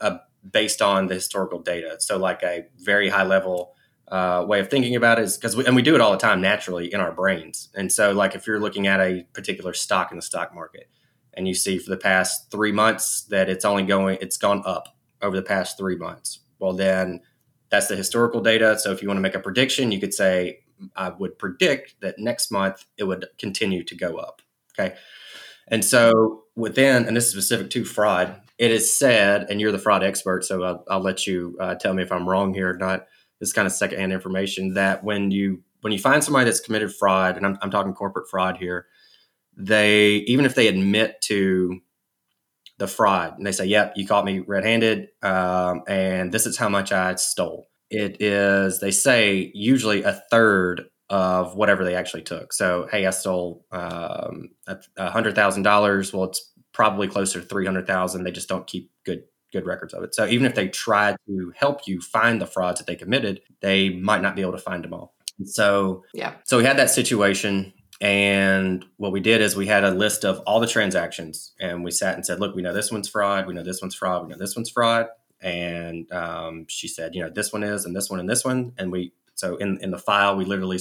uh, 0.00 0.18
based 0.48 0.80
on 0.80 1.08
the 1.08 1.14
historical 1.14 1.60
data. 1.60 1.96
So 1.98 2.16
like 2.16 2.42
a 2.44 2.66
very 2.78 3.08
high 3.08 3.24
level 3.24 3.74
uh, 4.08 4.44
way 4.46 4.60
of 4.60 4.70
thinking 4.70 4.94
about 4.94 5.18
it 5.18 5.24
is 5.24 5.36
because 5.36 5.56
and 5.58 5.74
we 5.74 5.82
do 5.82 5.94
it 5.94 6.00
all 6.00 6.12
the 6.12 6.18
time 6.18 6.40
naturally 6.40 6.92
in 6.92 7.00
our 7.00 7.12
brains. 7.12 7.68
And 7.74 7.92
so, 7.92 8.12
like 8.12 8.34
if 8.34 8.46
you're 8.46 8.60
looking 8.60 8.86
at 8.86 9.00
a 9.00 9.24
particular 9.32 9.72
stock 9.72 10.10
in 10.10 10.16
the 10.16 10.22
stock 10.22 10.54
market, 10.54 10.88
and 11.34 11.46
you 11.46 11.54
see 11.54 11.78
for 11.78 11.90
the 11.90 11.96
past 11.96 12.50
three 12.50 12.72
months 12.72 13.22
that 13.30 13.48
it's 13.48 13.64
only 13.64 13.84
going, 13.84 14.18
it's 14.20 14.36
gone 14.36 14.62
up 14.64 14.96
over 15.22 15.36
the 15.36 15.42
past 15.42 15.78
three 15.78 15.96
months. 15.96 16.40
Well, 16.58 16.72
then 16.72 17.20
that's 17.70 17.86
the 17.86 17.96
historical 17.96 18.40
data. 18.40 18.78
So 18.78 18.90
if 18.90 19.00
you 19.00 19.08
want 19.08 19.18
to 19.18 19.22
make 19.22 19.36
a 19.36 19.40
prediction, 19.40 19.92
you 19.92 20.00
could 20.00 20.14
say 20.14 20.60
I 20.96 21.10
would 21.10 21.38
predict 21.38 22.00
that 22.00 22.18
next 22.18 22.50
month 22.50 22.84
it 22.96 23.04
would 23.04 23.26
continue 23.38 23.84
to 23.84 23.94
go 23.94 24.16
up. 24.16 24.42
Okay. 24.78 24.96
And 25.70 25.84
so 25.84 26.42
within, 26.56 27.06
and 27.06 27.16
this 27.16 27.26
is 27.26 27.32
specific 27.32 27.70
to 27.70 27.84
fraud, 27.84 28.40
it 28.58 28.70
is 28.70 28.96
said, 28.96 29.46
and 29.48 29.60
you're 29.60 29.72
the 29.72 29.78
fraud 29.78 30.04
expert, 30.04 30.44
so 30.44 30.62
I'll, 30.62 30.84
I'll 30.90 31.00
let 31.00 31.26
you 31.26 31.56
uh, 31.60 31.76
tell 31.76 31.94
me 31.94 32.02
if 32.02 32.12
I'm 32.12 32.28
wrong 32.28 32.52
here 32.52 32.70
or 32.70 32.76
not 32.76 33.06
this 33.40 33.52
kind 33.54 33.66
of 33.66 33.72
secondhand 33.72 34.12
information 34.12 34.74
that 34.74 35.02
when 35.02 35.30
you 35.30 35.62
when 35.80 35.94
you 35.94 35.98
find 35.98 36.22
somebody 36.22 36.44
that's 36.44 36.60
committed 36.60 36.94
fraud, 36.94 37.38
and 37.38 37.46
I'm, 37.46 37.58
I'm 37.62 37.70
talking 37.70 37.94
corporate 37.94 38.28
fraud 38.28 38.58
here, 38.58 38.86
they 39.56 40.16
even 40.26 40.44
if 40.44 40.54
they 40.54 40.68
admit 40.68 41.22
to 41.22 41.80
the 42.76 42.86
fraud 42.86 43.38
and 43.38 43.46
they 43.46 43.52
say, 43.52 43.64
"Yep, 43.64 43.94
you 43.96 44.06
caught 44.06 44.26
me 44.26 44.40
red-handed, 44.40 45.08
um, 45.22 45.82
and 45.88 46.32
this 46.32 46.46
is 46.46 46.58
how 46.58 46.68
much 46.68 46.92
I 46.92 47.14
stole." 47.14 47.68
It 47.88 48.20
is 48.20 48.80
they 48.80 48.90
say 48.90 49.50
usually 49.54 50.02
a 50.02 50.22
third 50.30 50.89
of 51.10 51.56
whatever 51.56 51.84
they 51.84 51.94
actually 51.94 52.22
took. 52.22 52.52
So, 52.52 52.88
hey, 52.90 53.04
I 53.04 53.10
stole 53.10 53.66
um, 53.72 54.50
a 54.96 55.10
hundred 55.10 55.34
thousand 55.34 55.64
dollars. 55.64 56.12
Well, 56.12 56.24
it's 56.24 56.50
probably 56.72 57.08
closer 57.08 57.40
to 57.40 57.46
three 57.46 57.66
hundred 57.66 57.86
thousand. 57.86 58.24
They 58.24 58.30
just 58.30 58.48
don't 58.48 58.66
keep 58.66 58.90
good 59.04 59.24
good 59.52 59.66
records 59.66 59.92
of 59.92 60.04
it. 60.04 60.14
So 60.14 60.26
even 60.26 60.46
if 60.46 60.54
they 60.54 60.68
try 60.68 61.16
to 61.26 61.52
help 61.56 61.86
you 61.86 62.00
find 62.00 62.40
the 62.40 62.46
frauds 62.46 62.78
that 62.78 62.86
they 62.86 62.94
committed, 62.94 63.40
they 63.60 63.90
might 63.90 64.22
not 64.22 64.36
be 64.36 64.42
able 64.42 64.52
to 64.52 64.58
find 64.58 64.84
them 64.84 64.94
all. 64.94 65.14
So 65.44 66.04
yeah. 66.14 66.34
So 66.44 66.58
we 66.58 66.64
had 66.64 66.78
that 66.78 66.90
situation 66.90 67.72
and 68.00 68.84
what 68.96 69.12
we 69.12 69.20
did 69.20 69.42
is 69.42 69.54
we 69.54 69.66
had 69.66 69.84
a 69.84 69.90
list 69.90 70.24
of 70.24 70.38
all 70.46 70.58
the 70.58 70.66
transactions 70.66 71.52
and 71.60 71.84
we 71.84 71.90
sat 71.90 72.14
and 72.14 72.24
said, 72.24 72.40
look, 72.40 72.54
we 72.54 72.62
know 72.62 72.72
this 72.72 72.90
one's 72.90 73.08
fraud. 73.08 73.46
We 73.46 73.52
know 73.52 73.62
this 73.62 73.82
one's 73.82 73.94
fraud. 73.94 74.22
We 74.22 74.30
know 74.30 74.38
this 74.38 74.56
one's 74.56 74.70
fraud. 74.70 75.08
And 75.42 76.10
um, 76.12 76.66
she 76.68 76.88
said, 76.88 77.14
you 77.14 77.22
know, 77.22 77.30
this 77.30 77.52
one 77.52 77.62
is 77.62 77.84
and 77.84 77.94
this 77.94 78.08
one 78.08 78.20
and 78.20 78.28
this 78.28 78.44
one. 78.44 78.72
And 78.78 78.90
we, 78.90 79.12
so 79.40 79.56
in, 79.56 79.78
in 79.80 79.90
the 79.90 79.98
file, 79.98 80.36
we 80.36 80.44
literally 80.44 80.78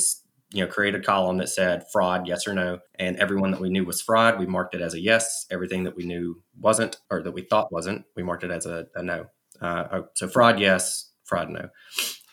you 0.51 0.63
know, 0.63 0.69
create 0.69 0.95
a 0.95 0.99
column 0.99 1.37
that 1.37 1.49
said 1.49 1.85
fraud, 1.91 2.27
yes 2.27 2.47
or 2.47 2.53
no. 2.53 2.79
And 2.95 3.17
everyone 3.17 3.51
that 3.51 3.61
we 3.61 3.69
knew 3.69 3.85
was 3.85 4.01
fraud, 4.01 4.39
we 4.39 4.45
marked 4.45 4.75
it 4.75 4.81
as 4.81 4.93
a 4.93 4.99
yes. 4.99 5.45
Everything 5.49 5.83
that 5.83 5.95
we 5.95 6.05
knew 6.05 6.41
wasn't, 6.59 6.97
or 7.09 7.21
that 7.21 7.31
we 7.31 7.43
thought 7.43 7.71
wasn't, 7.71 8.05
we 8.15 8.23
marked 8.23 8.43
it 8.43 8.51
as 8.51 8.65
a, 8.65 8.87
a 8.95 9.03
no. 9.03 9.27
Uh, 9.61 9.83
oh, 9.91 10.05
so 10.15 10.27
fraud, 10.27 10.59
yes, 10.59 11.11
fraud, 11.23 11.49
no. 11.49 11.69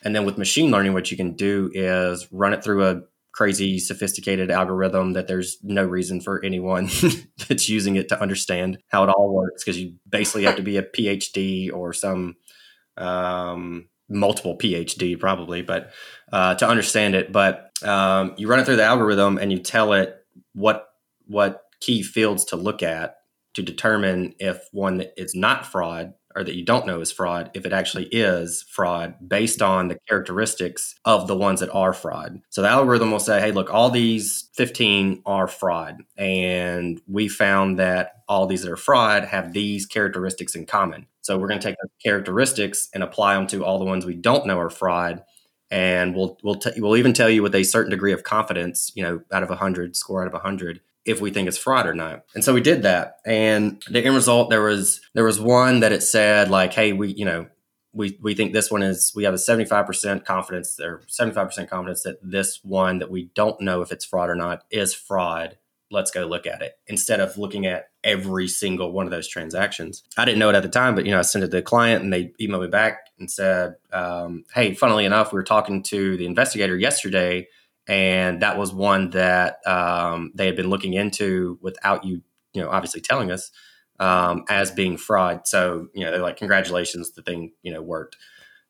And 0.03 0.15
then 0.15 0.25
with 0.25 0.37
machine 0.37 0.71
learning, 0.71 0.93
what 0.93 1.11
you 1.11 1.17
can 1.17 1.33
do 1.33 1.69
is 1.73 2.27
run 2.31 2.53
it 2.53 2.63
through 2.63 2.85
a 2.85 3.01
crazy, 3.33 3.77
sophisticated 3.77 4.49
algorithm 4.49 5.13
that 5.13 5.27
there's 5.27 5.57
no 5.61 5.85
reason 5.85 6.19
for 6.19 6.43
anyone 6.43 6.89
that's 7.47 7.69
using 7.69 7.95
it 7.95 8.09
to 8.09 8.19
understand 8.19 8.79
how 8.87 9.03
it 9.03 9.09
all 9.09 9.33
works 9.33 9.63
because 9.63 9.79
you 9.79 9.93
basically 10.09 10.43
have 10.43 10.55
to 10.55 10.63
be 10.63 10.77
a 10.77 10.83
PhD 10.83 11.71
or 11.71 11.93
some 11.93 12.35
um, 12.97 13.89
multiple 14.09 14.57
PhD 14.57 15.19
probably, 15.19 15.61
but 15.61 15.91
uh, 16.31 16.55
to 16.55 16.67
understand 16.67 17.15
it. 17.15 17.31
But 17.31 17.71
um, 17.83 18.33
you 18.37 18.47
run 18.47 18.59
it 18.59 18.65
through 18.65 18.77
the 18.77 18.83
algorithm 18.83 19.37
and 19.37 19.51
you 19.51 19.59
tell 19.59 19.93
it 19.93 20.15
what 20.53 20.87
what 21.25 21.63
key 21.79 22.01
fields 22.01 22.45
to 22.45 22.55
look 22.55 22.81
at 22.81 23.15
to 23.53 23.61
determine 23.61 24.33
if 24.39 24.67
one 24.71 25.03
is 25.17 25.35
not 25.35 25.65
fraud 25.65 26.13
or 26.37 26.43
that 26.43 26.55
you 26.55 26.63
don't 26.63 26.85
know 26.85 27.01
is 27.01 27.11
fraud 27.11 27.49
if 27.55 27.65
it 27.65 27.73
actually 27.73 28.05
is 28.11 28.63
fraud 28.69 29.15
based 29.27 29.61
on 29.61 29.87
the 29.87 29.97
characteristics 30.07 30.93
of 31.03 31.27
the 31.27 31.35
ones 31.35 31.61
that 31.61 31.73
are 31.73 31.93
fraud. 31.93 32.41
So 32.49 32.61
the 32.61 32.69
algorithm 32.69 33.11
will 33.11 33.19
say, 33.19 33.41
hey, 33.41 33.51
look, 33.51 33.73
all 33.73 33.89
these 33.89 34.49
15 34.53 35.23
are 35.25 35.47
fraud. 35.47 36.03
And 36.15 37.01
we 37.07 37.27
found 37.27 37.79
that 37.79 38.21
all 38.27 38.45
these 38.45 38.61
that 38.61 38.71
are 38.71 38.77
fraud 38.77 39.25
have 39.25 39.51
these 39.51 39.87
characteristics 39.87 40.53
in 40.53 40.67
common. 40.67 41.07
So 41.21 41.39
we're 41.39 41.47
going 41.47 41.59
to 41.59 41.67
take 41.67 41.77
those 41.81 41.91
characteristics 42.03 42.87
and 42.93 43.01
apply 43.01 43.33
them 43.33 43.47
to 43.47 43.65
all 43.65 43.79
the 43.79 43.85
ones 43.85 44.05
we 44.05 44.13
don't 44.13 44.45
know 44.45 44.59
are 44.59 44.69
fraud. 44.69 45.23
And 45.69 46.15
we'll 46.15 46.37
we'll 46.43 46.55
t- 46.55 46.79
we'll 46.79 46.95
even 46.95 47.11
tell 47.11 47.29
you 47.29 47.43
with 47.43 47.53
a 47.53 47.63
certain 47.63 47.91
degree 47.91 48.13
of 48.13 48.23
confidence, 48.23 48.89
you 48.95 49.03
know, 49.03 49.19
out 49.33 49.43
of 49.43 49.49
hundred, 49.49 49.97
score 49.97 50.21
out 50.21 50.33
of 50.33 50.41
hundred, 50.41 50.79
if 51.07 51.21
we 51.21 51.31
think 51.31 51.47
it's 51.47 51.57
fraud 51.57 51.87
or 51.87 51.93
not. 51.93 52.25
And 52.35 52.43
so 52.43 52.53
we 52.53 52.61
did 52.61 52.83
that. 52.83 53.17
And 53.25 53.81
the 53.89 54.03
end 54.03 54.13
result, 54.13 54.49
there 54.49 54.61
was 54.61 55.01
there 55.13 55.23
was 55.23 55.39
one 55.39 55.79
that 55.79 55.91
it 55.91 56.03
said 56.03 56.49
like, 56.49 56.73
hey, 56.73 56.93
we 56.93 57.13
you 57.13 57.25
know 57.25 57.47
we 57.93 58.17
we 58.21 58.35
think 58.35 58.53
this 58.53 58.69
one 58.69 58.83
is 58.83 59.11
we 59.15 59.23
have 59.23 59.33
a 59.33 59.37
75% 59.37 60.25
confidence 60.25 60.79
or 60.79 61.01
75% 61.07 61.69
confidence 61.69 62.03
that 62.03 62.17
this 62.21 62.59
one 62.63 62.99
that 62.99 63.09
we 63.09 63.31
don't 63.33 63.59
know 63.61 63.81
if 63.81 63.91
it's 63.91 64.05
fraud 64.05 64.29
or 64.29 64.35
not 64.35 64.63
is 64.69 64.93
fraud 64.93 65.57
let's 65.89 66.11
go 66.11 66.25
look 66.25 66.45
at 66.45 66.61
it 66.61 66.73
instead 66.87 67.19
of 67.19 67.37
looking 67.37 67.65
at 67.65 67.89
every 68.03 68.47
single 68.47 68.91
one 68.91 69.05
of 69.05 69.11
those 69.11 69.27
transactions. 69.27 70.03
I 70.17 70.25
didn't 70.25 70.39
know 70.39 70.49
it 70.49 70.55
at 70.55 70.63
the 70.63 70.69
time, 70.69 70.95
but 70.95 71.05
you 71.05 71.11
know, 71.11 71.19
I 71.19 71.21
sent 71.21 71.43
it 71.43 71.47
to 71.47 71.57
the 71.57 71.61
client 71.61 72.03
and 72.03 72.11
they 72.11 72.33
emailed 72.41 72.61
me 72.61 72.67
back 72.67 72.99
and 73.19 73.31
said, 73.31 73.75
um, 73.91 74.43
"Hey, 74.53 74.73
funnily 74.73 75.05
enough, 75.05 75.31
we 75.31 75.37
were 75.37 75.43
talking 75.43 75.83
to 75.83 76.17
the 76.17 76.25
investigator 76.25 76.77
yesterday, 76.77 77.47
and 77.87 78.41
that 78.41 78.57
was 78.57 78.73
one 78.73 79.11
that 79.11 79.65
um, 79.65 80.31
they 80.35 80.45
had 80.45 80.55
been 80.55 80.69
looking 80.69 80.93
into 80.93 81.57
without 81.61 82.03
you, 82.03 82.21
you 82.53 82.61
know, 82.61 82.69
obviously 82.69 83.01
telling 83.01 83.31
us 83.31 83.51
um, 83.99 84.43
as 84.49 84.71
being 84.71 84.97
fraud. 84.97 85.47
So 85.47 85.87
you 85.93 86.03
know, 86.03 86.11
they're 86.11 86.21
like, 86.21 86.37
congratulations, 86.37 87.11
the 87.11 87.21
thing 87.21 87.53
you 87.61 87.73
know 87.73 87.81
worked. 87.81 88.17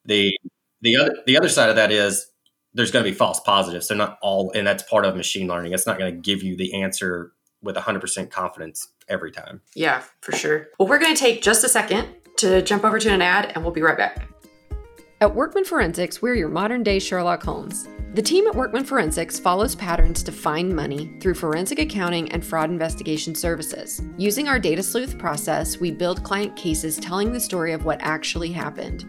The 0.06 0.38
the 0.82 0.96
other 0.98 1.16
the 1.26 1.38
other 1.38 1.50
side 1.50 1.70
of 1.70 1.76
that 1.76 1.92
is 1.92 2.28
there's 2.74 2.92
going 2.92 3.04
to 3.04 3.10
be 3.10 3.16
false 3.16 3.40
positives. 3.40 3.88
So 3.88 3.96
not 3.96 4.20
all, 4.22 4.52
and 4.54 4.66
that's 4.66 4.84
part 4.84 5.06
of 5.06 5.16
machine 5.16 5.48
learning. 5.48 5.74
It's 5.74 5.88
not 5.88 5.98
going 5.98 6.14
to 6.14 6.22
give 6.22 6.44
you 6.44 6.56
the 6.56 6.82
answer 6.82 7.32
with 7.64 7.76
100% 7.76 8.30
confidence 8.30 8.88
every 9.10 9.32
time. 9.32 9.62
Yeah, 9.74 10.04
for 10.22 10.32
sure. 10.34 10.68
Well, 10.78 10.88
we're 10.88 11.00
going 11.00 11.16
to 11.16 11.20
take 11.20 11.42
just 11.42 11.64
a 11.64 11.70
second 11.70 12.08
to 12.38 12.62
jump 12.62 12.86
over 12.86 13.00
to 13.00 13.10
an 13.10 13.22
ad 13.22 13.52
and 13.56 13.64
we'll 13.64 13.74
be 13.74 13.82
right 13.82 13.98
back. 13.98 14.28
At 15.20 15.34
Workman 15.34 15.66
Forensics, 15.66 16.22
we're 16.22 16.36
your 16.36 16.50
modern 16.50 16.84
day 16.84 17.00
Sherlock 17.00 17.42
Holmes. 17.42 17.88
The 18.14 18.22
team 18.22 18.48
at 18.48 18.56
Workman 18.56 18.86
Forensics 18.86 19.38
follows 19.38 19.76
patterns 19.76 20.24
to 20.24 20.32
find 20.32 20.76
money 20.76 21.12
through 21.20 21.36
forensic 21.36 21.78
accounting 21.78 22.32
and 22.32 22.44
fraud 22.44 22.70
investigation 22.70 23.36
services. 23.36 24.02
Using 24.18 24.48
our 24.48 24.58
data 24.58 24.82
sleuth 24.82 25.20
process, 25.20 25.78
we 25.78 25.92
build 25.92 26.24
client 26.24 26.56
cases 26.56 26.98
telling 26.98 27.32
the 27.32 27.40
story 27.40 27.74
of 27.74 27.86
what 27.86 28.00
actually 28.02 28.52
happened. 28.52 29.06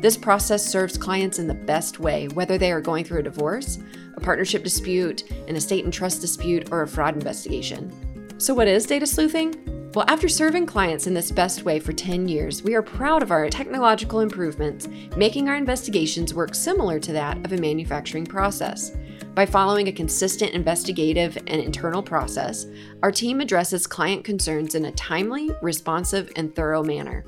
This 0.00 0.16
process 0.16 0.66
serves 0.66 0.96
clients 0.96 1.38
in 1.38 1.46
the 1.46 1.54
best 1.54 2.00
way, 2.00 2.26
whether 2.28 2.58
they 2.58 2.72
are 2.72 2.80
going 2.80 3.04
through 3.04 3.20
a 3.20 3.24
divorce, 3.24 3.78
a 4.16 4.20
partnership 4.20 4.64
dispute, 4.64 5.30
an 5.46 5.54
estate 5.54 5.84
and 5.84 5.92
trust 5.92 6.20
dispute, 6.20 6.68
or 6.72 6.82
a 6.82 6.88
fraud 6.88 7.14
investigation. 7.14 7.92
So, 8.38 8.54
what 8.54 8.66
is 8.66 8.86
data 8.86 9.06
sleuthing? 9.06 9.77
Well, 9.98 10.06
after 10.06 10.28
serving 10.28 10.66
clients 10.66 11.08
in 11.08 11.14
this 11.14 11.32
best 11.32 11.64
way 11.64 11.80
for 11.80 11.92
10 11.92 12.28
years, 12.28 12.62
we 12.62 12.76
are 12.76 12.82
proud 12.82 13.20
of 13.20 13.32
our 13.32 13.50
technological 13.50 14.20
improvements, 14.20 14.86
making 15.16 15.48
our 15.48 15.56
investigations 15.56 16.32
work 16.32 16.54
similar 16.54 17.00
to 17.00 17.12
that 17.14 17.44
of 17.44 17.50
a 17.50 17.56
manufacturing 17.56 18.24
process. 18.24 18.92
By 19.34 19.44
following 19.44 19.88
a 19.88 19.92
consistent 19.92 20.52
investigative 20.52 21.36
and 21.48 21.60
internal 21.60 22.00
process, 22.00 22.66
our 23.02 23.10
team 23.10 23.40
addresses 23.40 23.88
client 23.88 24.22
concerns 24.22 24.76
in 24.76 24.84
a 24.84 24.92
timely, 24.92 25.50
responsive, 25.62 26.30
and 26.36 26.54
thorough 26.54 26.84
manner. 26.84 27.24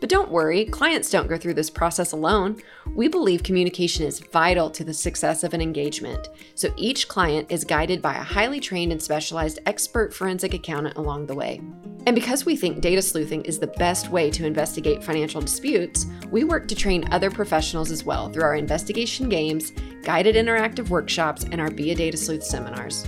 But 0.00 0.08
don't 0.08 0.30
worry, 0.30 0.64
clients 0.64 1.10
don't 1.10 1.28
go 1.28 1.36
through 1.36 1.54
this 1.54 1.68
process 1.68 2.12
alone. 2.12 2.56
We 2.94 3.06
believe 3.06 3.42
communication 3.42 4.06
is 4.06 4.18
vital 4.18 4.70
to 4.70 4.82
the 4.82 4.94
success 4.94 5.44
of 5.44 5.52
an 5.52 5.60
engagement, 5.60 6.28
so 6.54 6.72
each 6.76 7.06
client 7.06 7.52
is 7.52 7.64
guided 7.64 8.00
by 8.00 8.14
a 8.14 8.22
highly 8.22 8.60
trained 8.60 8.92
and 8.92 9.02
specialized 9.02 9.58
expert 9.66 10.14
forensic 10.14 10.54
accountant 10.54 10.96
along 10.96 11.26
the 11.26 11.34
way. 11.34 11.60
And 12.06 12.14
because 12.14 12.46
we 12.46 12.56
think 12.56 12.80
data 12.80 13.02
sleuthing 13.02 13.42
is 13.42 13.58
the 13.58 13.66
best 13.66 14.08
way 14.08 14.30
to 14.30 14.46
investigate 14.46 15.04
financial 15.04 15.42
disputes, 15.42 16.06
we 16.30 16.44
work 16.44 16.66
to 16.68 16.74
train 16.74 17.06
other 17.12 17.30
professionals 17.30 17.90
as 17.90 18.02
well 18.02 18.30
through 18.30 18.44
our 18.44 18.56
investigation 18.56 19.28
games, 19.28 19.70
guided 20.02 20.34
interactive 20.34 20.88
workshops, 20.88 21.44
and 21.44 21.60
our 21.60 21.70
Be 21.70 21.90
a 21.90 21.94
Data 21.94 22.16
Sleuth 22.16 22.42
seminars. 22.42 23.06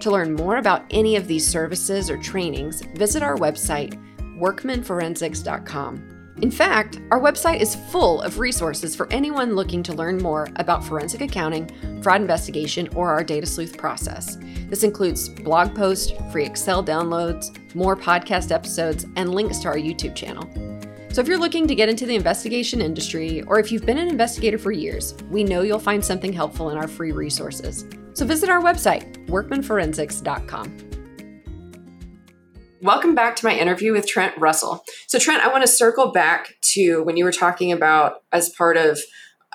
To 0.00 0.10
learn 0.10 0.34
more 0.34 0.56
about 0.56 0.86
any 0.90 1.16
of 1.16 1.28
these 1.28 1.46
services 1.46 2.08
or 2.08 2.16
trainings, 2.16 2.80
visit 2.94 3.22
our 3.22 3.36
website, 3.36 4.00
workmanforensics.com. 4.38 6.14
In 6.42 6.50
fact, 6.50 6.98
our 7.12 7.20
website 7.20 7.60
is 7.60 7.76
full 7.76 8.20
of 8.20 8.40
resources 8.40 8.96
for 8.96 9.10
anyone 9.12 9.54
looking 9.54 9.84
to 9.84 9.92
learn 9.92 10.18
more 10.18 10.48
about 10.56 10.84
forensic 10.84 11.20
accounting, 11.20 11.70
fraud 12.02 12.20
investigation, 12.20 12.88
or 12.88 13.10
our 13.10 13.22
data 13.22 13.46
sleuth 13.46 13.78
process. 13.78 14.36
This 14.68 14.82
includes 14.82 15.28
blog 15.28 15.74
posts, 15.76 16.12
free 16.32 16.44
Excel 16.44 16.82
downloads, 16.82 17.56
more 17.76 17.96
podcast 17.96 18.50
episodes, 18.50 19.06
and 19.14 19.32
links 19.32 19.58
to 19.60 19.68
our 19.68 19.76
YouTube 19.76 20.16
channel. 20.16 20.50
So, 21.12 21.20
if 21.20 21.28
you're 21.28 21.38
looking 21.38 21.68
to 21.68 21.76
get 21.76 21.88
into 21.88 22.06
the 22.06 22.16
investigation 22.16 22.80
industry, 22.80 23.42
or 23.42 23.60
if 23.60 23.70
you've 23.70 23.86
been 23.86 23.98
an 23.98 24.08
investigator 24.08 24.58
for 24.58 24.72
years, 24.72 25.14
we 25.30 25.44
know 25.44 25.62
you'll 25.62 25.78
find 25.78 26.04
something 26.04 26.32
helpful 26.32 26.70
in 26.70 26.76
our 26.76 26.88
free 26.88 27.12
resources. 27.12 27.84
So, 28.14 28.26
visit 28.26 28.48
our 28.48 28.60
website, 28.60 29.24
workmanforensics.com. 29.28 30.93
Welcome 32.84 33.14
back 33.14 33.34
to 33.36 33.46
my 33.46 33.56
interview 33.56 33.92
with 33.92 34.06
Trent 34.06 34.36
Russell. 34.36 34.84
So, 35.06 35.18
Trent, 35.18 35.42
I 35.42 35.48
want 35.48 35.62
to 35.62 35.66
circle 35.66 36.12
back 36.12 36.56
to 36.74 37.02
when 37.02 37.16
you 37.16 37.24
were 37.24 37.32
talking 37.32 37.72
about 37.72 38.16
as 38.30 38.50
part 38.50 38.76
of, 38.76 38.98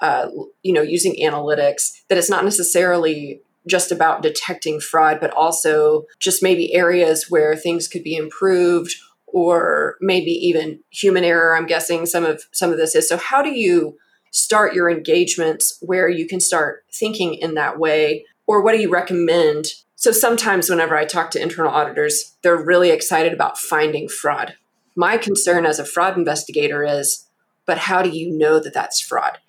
uh, 0.01 0.29
you 0.63 0.73
know, 0.73 0.81
using 0.81 1.15
analytics 1.21 1.91
that 2.07 2.17
it's 2.17 2.31
not 2.31 2.43
necessarily 2.43 3.41
just 3.67 3.91
about 3.91 4.23
detecting 4.23 4.79
fraud, 4.79 5.19
but 5.21 5.29
also 5.29 6.05
just 6.19 6.41
maybe 6.41 6.73
areas 6.73 7.27
where 7.29 7.55
things 7.55 7.87
could 7.87 8.01
be 8.01 8.15
improved 8.15 8.95
or 9.27 9.97
maybe 10.01 10.31
even 10.31 10.79
human 10.89 11.23
error. 11.23 11.55
I'm 11.55 11.67
guessing 11.67 12.07
some 12.07 12.25
of 12.25 12.41
some 12.51 12.71
of 12.71 12.77
this 12.77 12.95
is. 12.95 13.07
So, 13.07 13.17
how 13.17 13.43
do 13.43 13.51
you 13.51 13.95
start 14.31 14.73
your 14.73 14.89
engagements 14.89 15.77
where 15.81 16.09
you 16.09 16.27
can 16.27 16.39
start 16.39 16.83
thinking 16.91 17.35
in 17.35 17.53
that 17.53 17.77
way, 17.77 18.25
or 18.47 18.63
what 18.63 18.71
do 18.71 18.81
you 18.81 18.89
recommend 18.89 19.65
so 19.99 20.13
sometimes 20.13 20.69
whenever 20.69 20.95
I 20.95 21.03
talk 21.03 21.29
to 21.31 21.41
internal 21.41 21.73
auditors, 21.73 22.38
they're 22.41 22.55
really 22.55 22.89
excited 22.89 23.33
about 23.33 23.57
finding 23.57 24.07
fraud. 24.07 24.55
My 24.95 25.17
concern 25.17 25.65
as 25.65 25.77
a 25.77 25.83
fraud 25.83 26.17
investigator 26.17 26.85
is, 26.85 27.27
but 27.65 27.77
how 27.77 28.01
do 28.01 28.09
you 28.09 28.31
know 28.31 28.62
that 28.62 28.73
that's 28.73 29.01
fraud? 29.01 29.39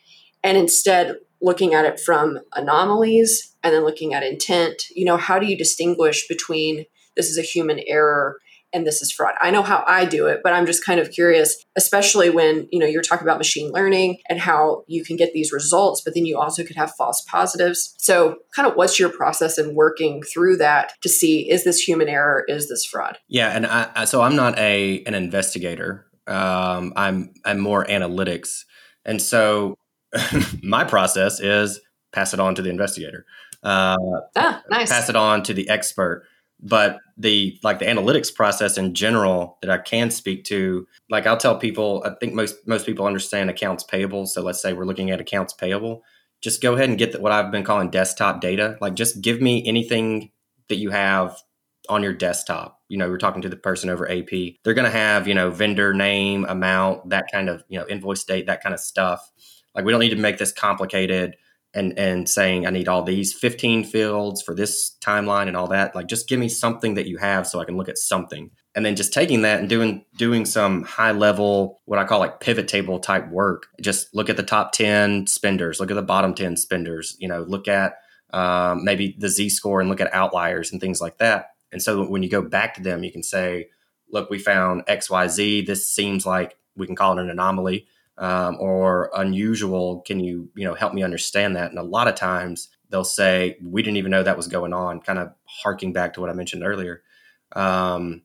And 0.42 0.58
instead, 0.58 1.18
looking 1.40 1.72
at 1.72 1.84
it 1.84 2.00
from 2.00 2.40
anomalies 2.52 3.54
and 3.62 3.72
then 3.72 3.84
looking 3.84 4.12
at 4.12 4.24
intent, 4.24 4.82
you 4.92 5.04
know, 5.04 5.16
how 5.16 5.38
do 5.38 5.46
you 5.46 5.56
distinguish 5.56 6.26
between 6.26 6.84
this 7.14 7.30
is 7.30 7.38
a 7.38 7.42
human 7.42 7.78
error 7.86 8.38
and 8.72 8.87
this 8.87 9.02
is 9.02 9.11
fraud. 9.11 9.35
I 9.40 9.50
know 9.50 9.62
how 9.62 9.85
I 9.87 10.04
do 10.04 10.26
it, 10.26 10.40
but 10.42 10.52
I'm 10.52 10.66
just 10.66 10.85
kind 10.85 11.00
of 11.00 11.11
curious, 11.11 11.64
especially 11.76 12.30
when, 12.30 12.68
you 12.70 12.78
know, 12.78 12.87
you're 12.87 13.02
talking 13.02 13.26
about 13.26 13.38
machine 13.38 13.70
learning 13.72 14.18
and 14.28 14.38
how 14.38 14.85
you 14.87 15.04
can 15.04 15.16
get 15.16 15.33
these 15.33 15.52
results, 15.52 16.02
but 16.04 16.14
then 16.14 16.26
you 16.26 16.38
also 16.38 16.64
could 16.64 16.76
have 16.76 16.92
false 16.96 17.22
positives. 17.22 17.94
So, 17.98 18.37
kind 18.54 18.68
of 18.68 18.74
what's 18.74 18.98
your 18.98 19.09
process 19.09 19.59
in 19.59 19.74
working 19.74 20.22
through 20.22 20.59
that 20.59 20.92
to 21.02 21.09
see 21.09 21.50
is 21.50 21.64
this 21.64 21.80
human 21.80 22.09
error, 22.09 22.44
is 22.48 22.68
this 22.68 22.85
fraud? 22.85 23.18
Yeah, 23.28 23.48
and 23.48 23.66
I, 23.66 24.04
so 24.04 24.22
I'm 24.22 24.37
not 24.37 24.59
a 24.59 25.02
an 25.04 25.14
investigator. 25.14 26.06
Um, 26.26 26.92
I'm 26.96 27.33
I'm 27.44 27.59
more 27.59 27.85
analytics, 27.85 28.64
and 29.04 29.20
so 29.20 29.76
my 30.62 30.85
process 30.85 31.40
is 31.40 31.80
pass 32.12 32.35
it 32.35 32.40
on 32.40 32.54
to 32.56 32.62
the 32.62 32.70
investigator. 32.70 33.24
Uh, 33.62 33.96
ah, 34.37 34.62
nice. 34.70 34.90
Pass 34.90 35.09
it 35.09 35.16
on 35.16 35.42
to 35.44 35.54
the 35.54 35.68
expert 35.68 36.24
but 36.62 36.98
the 37.16 37.58
like 37.62 37.78
the 37.78 37.86
analytics 37.86 38.34
process 38.34 38.76
in 38.76 38.94
general 38.94 39.58
that 39.62 39.70
I 39.70 39.78
can 39.78 40.10
speak 40.10 40.44
to, 40.44 40.86
like 41.08 41.26
I'll 41.26 41.36
tell 41.36 41.58
people, 41.58 42.02
I 42.04 42.12
think 42.20 42.34
most 42.34 42.56
most 42.66 42.86
people 42.86 43.06
understand 43.06 43.50
accounts 43.50 43.84
payable. 43.84 44.26
So 44.26 44.42
let's 44.42 44.60
say 44.60 44.72
we're 44.72 44.84
looking 44.84 45.10
at 45.10 45.20
accounts 45.20 45.52
payable, 45.52 46.02
just 46.40 46.62
go 46.62 46.74
ahead 46.74 46.88
and 46.88 46.98
get 46.98 47.12
the, 47.12 47.20
what 47.20 47.32
I've 47.32 47.50
been 47.50 47.64
calling 47.64 47.90
desktop 47.90 48.40
data. 48.40 48.76
Like 48.80 48.94
just 48.94 49.20
give 49.20 49.40
me 49.40 49.66
anything 49.66 50.30
that 50.68 50.76
you 50.76 50.90
have 50.90 51.36
on 51.88 52.02
your 52.02 52.12
desktop. 52.12 52.80
You 52.88 52.98
know, 52.98 53.08
we're 53.08 53.18
talking 53.18 53.42
to 53.42 53.48
the 53.48 53.56
person 53.56 53.90
over 53.90 54.10
AP. 54.10 54.30
They're 54.64 54.74
going 54.74 54.84
to 54.84 54.90
have 54.90 55.26
you 55.26 55.34
know 55.34 55.50
vendor 55.50 55.94
name, 55.94 56.44
amount, 56.48 57.10
that 57.10 57.26
kind 57.32 57.48
of 57.48 57.64
you 57.68 57.78
know 57.78 57.86
invoice 57.88 58.24
date, 58.24 58.46
that 58.46 58.62
kind 58.62 58.74
of 58.74 58.80
stuff. 58.80 59.30
Like 59.74 59.84
we 59.84 59.92
don't 59.92 60.00
need 60.00 60.10
to 60.10 60.16
make 60.16 60.38
this 60.38 60.52
complicated 60.52 61.36
and 61.74 61.98
and 61.98 62.28
saying 62.28 62.66
I 62.66 62.70
need 62.70 62.88
all 62.88 63.02
these 63.02 63.33
15 63.33 63.85
fields 63.85 64.42
for 64.42 64.54
this 64.54 64.96
timeline 65.00 65.48
and 65.48 65.56
all 65.56 65.68
that. 65.68 65.94
Like 65.94 66.09
just 66.09 66.28
give 66.28 66.40
me 66.40 66.48
something 66.48 66.94
that 66.94 67.06
you 67.06 67.18
have 67.18 67.46
so 67.46 67.61
I 67.61 67.64
can 67.64 67.76
look 67.76 67.88
at 67.88 67.98
something. 67.98 68.50
And 68.74 68.85
then 68.85 68.96
just 68.96 69.12
taking 69.12 69.42
that 69.42 69.61
and 69.61 69.68
doing 69.68 70.04
doing 70.16 70.44
some 70.44 70.83
high 70.83 71.12
level 71.12 71.80
what 71.85 71.98
I 71.98 72.04
call 72.04 72.18
like 72.18 72.40
pivot 72.40 72.68
table 72.68 72.98
type 72.98 73.28
work. 73.30 73.66
Just 73.80 74.14
look 74.14 74.28
at 74.28 74.37
the 74.37 74.42
top 74.42 74.72
10 74.72 75.26
spenders, 75.26 75.80
look 75.80 75.90
at 75.90 75.94
the 75.94 76.02
bottom 76.02 76.35
10 76.35 76.56
spenders, 76.56 77.16
you 77.18 77.28
know, 77.28 77.42
look 77.42 77.68
at 77.68 77.94
um, 78.33 78.85
maybe 78.85 79.16
the 79.18 79.28
Z 79.28 79.50
score 79.50 79.80
and 79.80 79.88
look 79.88 80.00
at 80.00 80.12
outliers 80.12 80.72
and 80.72 80.80
things 80.80 81.00
like 81.00 81.18
that. 81.18 81.50
And 81.72 81.83
so 81.83 82.04
when 82.06 82.22
you 82.22 82.30
go 82.30 82.42
back 82.42 82.74
to 82.74 82.83
them, 82.83 83.04
you 83.04 83.12
can 83.12 83.22
say, 83.22 83.68
look, 84.11 84.30
we 84.30 84.38
found 84.38 84.87
XYZ. 84.87 85.66
This 85.66 85.88
seems 85.88 86.26
like 86.26 86.56
we 86.76 86.87
can 86.87 86.96
call 86.96 87.16
it 87.16 87.22
an 87.22 87.30
anomaly 87.30 87.87
um, 88.20 88.56
or 88.61 89.11
unusual 89.16 90.02
can 90.02 90.20
you 90.20 90.50
you 90.54 90.64
know 90.64 90.74
help 90.74 90.94
me 90.94 91.02
understand 91.02 91.56
that? 91.56 91.70
And 91.70 91.78
a 91.78 91.83
lot 91.83 92.06
of 92.06 92.14
times 92.14 92.68
they'll 92.90 93.04
say 93.04 93.56
we 93.62 93.83
didn't 93.83 93.96
even 93.96 94.11
know 94.11 94.22
that 94.22 94.37
was 94.37 94.48
going 94.48 94.72
on 94.72 95.00
kind 95.00 95.18
of 95.18 95.33
harking 95.44 95.92
back 95.92 96.12
to 96.12 96.20
what 96.20 96.28
i 96.28 96.33
mentioned 96.33 96.64
earlier 96.64 97.02
um, 97.52 98.22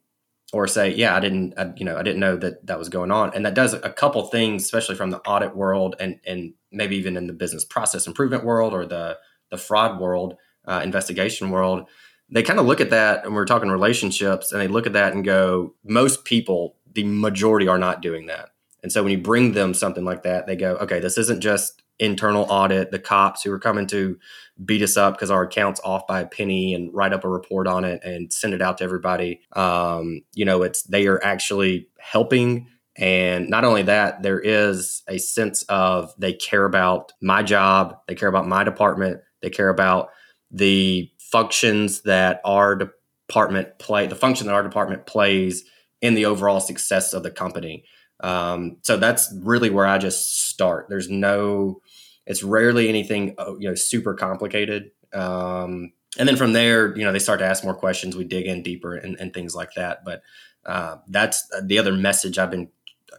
or 0.54 0.68
say 0.68 0.94
yeah 0.94 1.16
i 1.16 1.20
didn't 1.20 1.54
I, 1.58 1.72
you 1.78 1.86
know 1.86 1.98
i 1.98 2.04
didn't 2.04 2.20
know 2.20 2.36
that 2.38 2.66
that 2.68 2.80
was 2.80 2.90
going 2.90 3.12
on. 3.12 3.34
And 3.34 3.46
that 3.46 3.54
does 3.54 3.74
a 3.74 3.90
couple 3.90 4.24
things 4.28 4.64
especially 4.64 4.96
from 4.96 5.12
the 5.12 5.20
audit 5.22 5.56
world 5.56 5.96
and 6.00 6.20
and 6.26 6.54
maybe 6.72 6.98
even 6.98 7.18
in 7.18 7.28
the 7.28 7.34
business 7.34 7.64
process 7.64 8.08
improvement 8.08 8.44
world 8.44 8.74
or 8.74 8.86
the 8.86 9.18
the 9.52 9.58
fraud 9.58 10.00
world 10.00 10.36
uh, 10.66 10.82
investigation 10.84 11.52
world. 11.52 11.88
They 12.30 12.42
kind 12.42 12.60
of 12.60 12.66
look 12.66 12.82
at 12.82 12.90
that 12.90 13.24
and 13.24 13.36
we're 13.36 13.46
talking 13.46 13.70
relationships 13.70 14.52
and 14.52 14.60
they 14.60 14.68
look 14.68 14.88
at 14.88 14.94
that 14.94 15.14
and 15.14 15.24
go 15.24 15.76
most 15.84 16.26
people 16.26 16.78
the 16.92 17.04
majority 17.04 17.68
are 17.68 17.78
not 17.78 18.02
doing 18.02 18.26
that 18.28 18.50
and 18.86 18.92
so 18.92 19.02
when 19.02 19.12
you 19.12 19.18
bring 19.18 19.54
them 19.54 19.74
something 19.74 20.06
like 20.06 20.22
that, 20.22 20.46
they 20.46 20.56
go, 20.56 20.76
okay, 20.76 21.00
this 21.00 21.18
isn't 21.18 21.42
just 21.42 21.82
internal 21.98 22.46
audit, 22.52 22.92
the 22.92 23.00
cops 23.00 23.42
who 23.42 23.52
are 23.52 23.58
coming 23.58 23.88
to 23.88 24.16
beat 24.64 24.84
us 24.84 24.96
up 24.96 25.16
because 25.16 25.32
our 25.32 25.42
account's 25.42 25.82
off 25.84 26.06
by 26.06 26.22
a 26.22 26.28
penny 26.28 26.76
and 26.76 26.94
write 26.94 27.12
up 27.12 27.24
a 27.24 27.28
report 27.28 27.66
on 27.66 27.84
it 27.84 28.04
and 28.04 28.32
send 28.32 28.54
it 28.54 28.62
out 28.62 28.78
to 28.78 28.84
everybody. 28.84 29.42
Um, 29.54 30.22
you 30.36 30.46
know, 30.46 30.62
it's 30.62 30.84
they 30.84 31.08
are 31.08 31.20
actually 31.24 31.88
helping. 31.98 32.68
And 32.96 33.50
not 33.50 33.64
only 33.64 33.82
that, 33.82 34.22
there 34.22 34.40
is 34.40 35.02
a 35.10 35.18
sense 35.18 35.64
of 35.64 36.14
they 36.20 36.34
care 36.34 36.66
about 36.66 37.12
my 37.24 37.42
job, 37.42 37.98
they 38.08 38.14
care 38.14 38.30
about 38.30 38.48
my 38.48 38.64
department, 38.64 39.20
they 39.42 39.50
care 39.50 39.70
about 39.70 40.10
the 40.52 41.10
functions 41.18 42.02
that 42.02 42.40
our 42.46 42.76
department 42.76 43.80
play, 43.80 44.06
the 44.06 44.14
function 44.14 44.46
that 44.46 44.54
our 44.54 44.62
department 44.62 45.08
plays 45.08 45.66
in 46.02 46.14
the 46.14 46.26
overall 46.26 46.60
success 46.60 47.14
of 47.14 47.24
the 47.24 47.32
company. 47.32 47.84
Um, 48.22 48.78
so 48.82 48.98
that's 48.98 49.34
really 49.42 49.70
where 49.70 49.86
I 49.86 49.98
just 49.98 50.48
start. 50.48 50.88
There's 50.90 51.10
no, 51.10 51.82
it's 52.26 52.44
rarely 52.44 52.90
anything 52.90 53.36
uh, 53.38 53.56
you 53.60 53.70
know 53.70 53.76
super 53.76 54.14
complicated. 54.14 54.92
Um, 55.14 55.94
and 56.18 56.28
then 56.28 56.38
from 56.38 56.54
there, 56.54 56.96
you 56.98 57.04
know, 57.04 57.12
they 57.12 57.20
start 57.20 57.40
to 57.40 57.46
ask 57.46 57.64
more 57.64 57.76
questions. 57.76 58.16
We 58.16 58.24
dig 58.24 58.46
in 58.46 58.64
deeper 58.64 58.96
and, 58.96 59.18
and 59.20 59.34
things 59.34 59.56
like 59.56 59.74
that. 59.76 60.06
But 60.06 60.22
uh, 60.66 60.98
that's 61.08 61.48
the 61.64 61.78
other 61.78 61.92
message 61.92 62.38
I've 62.38 62.52
been, 62.52 62.70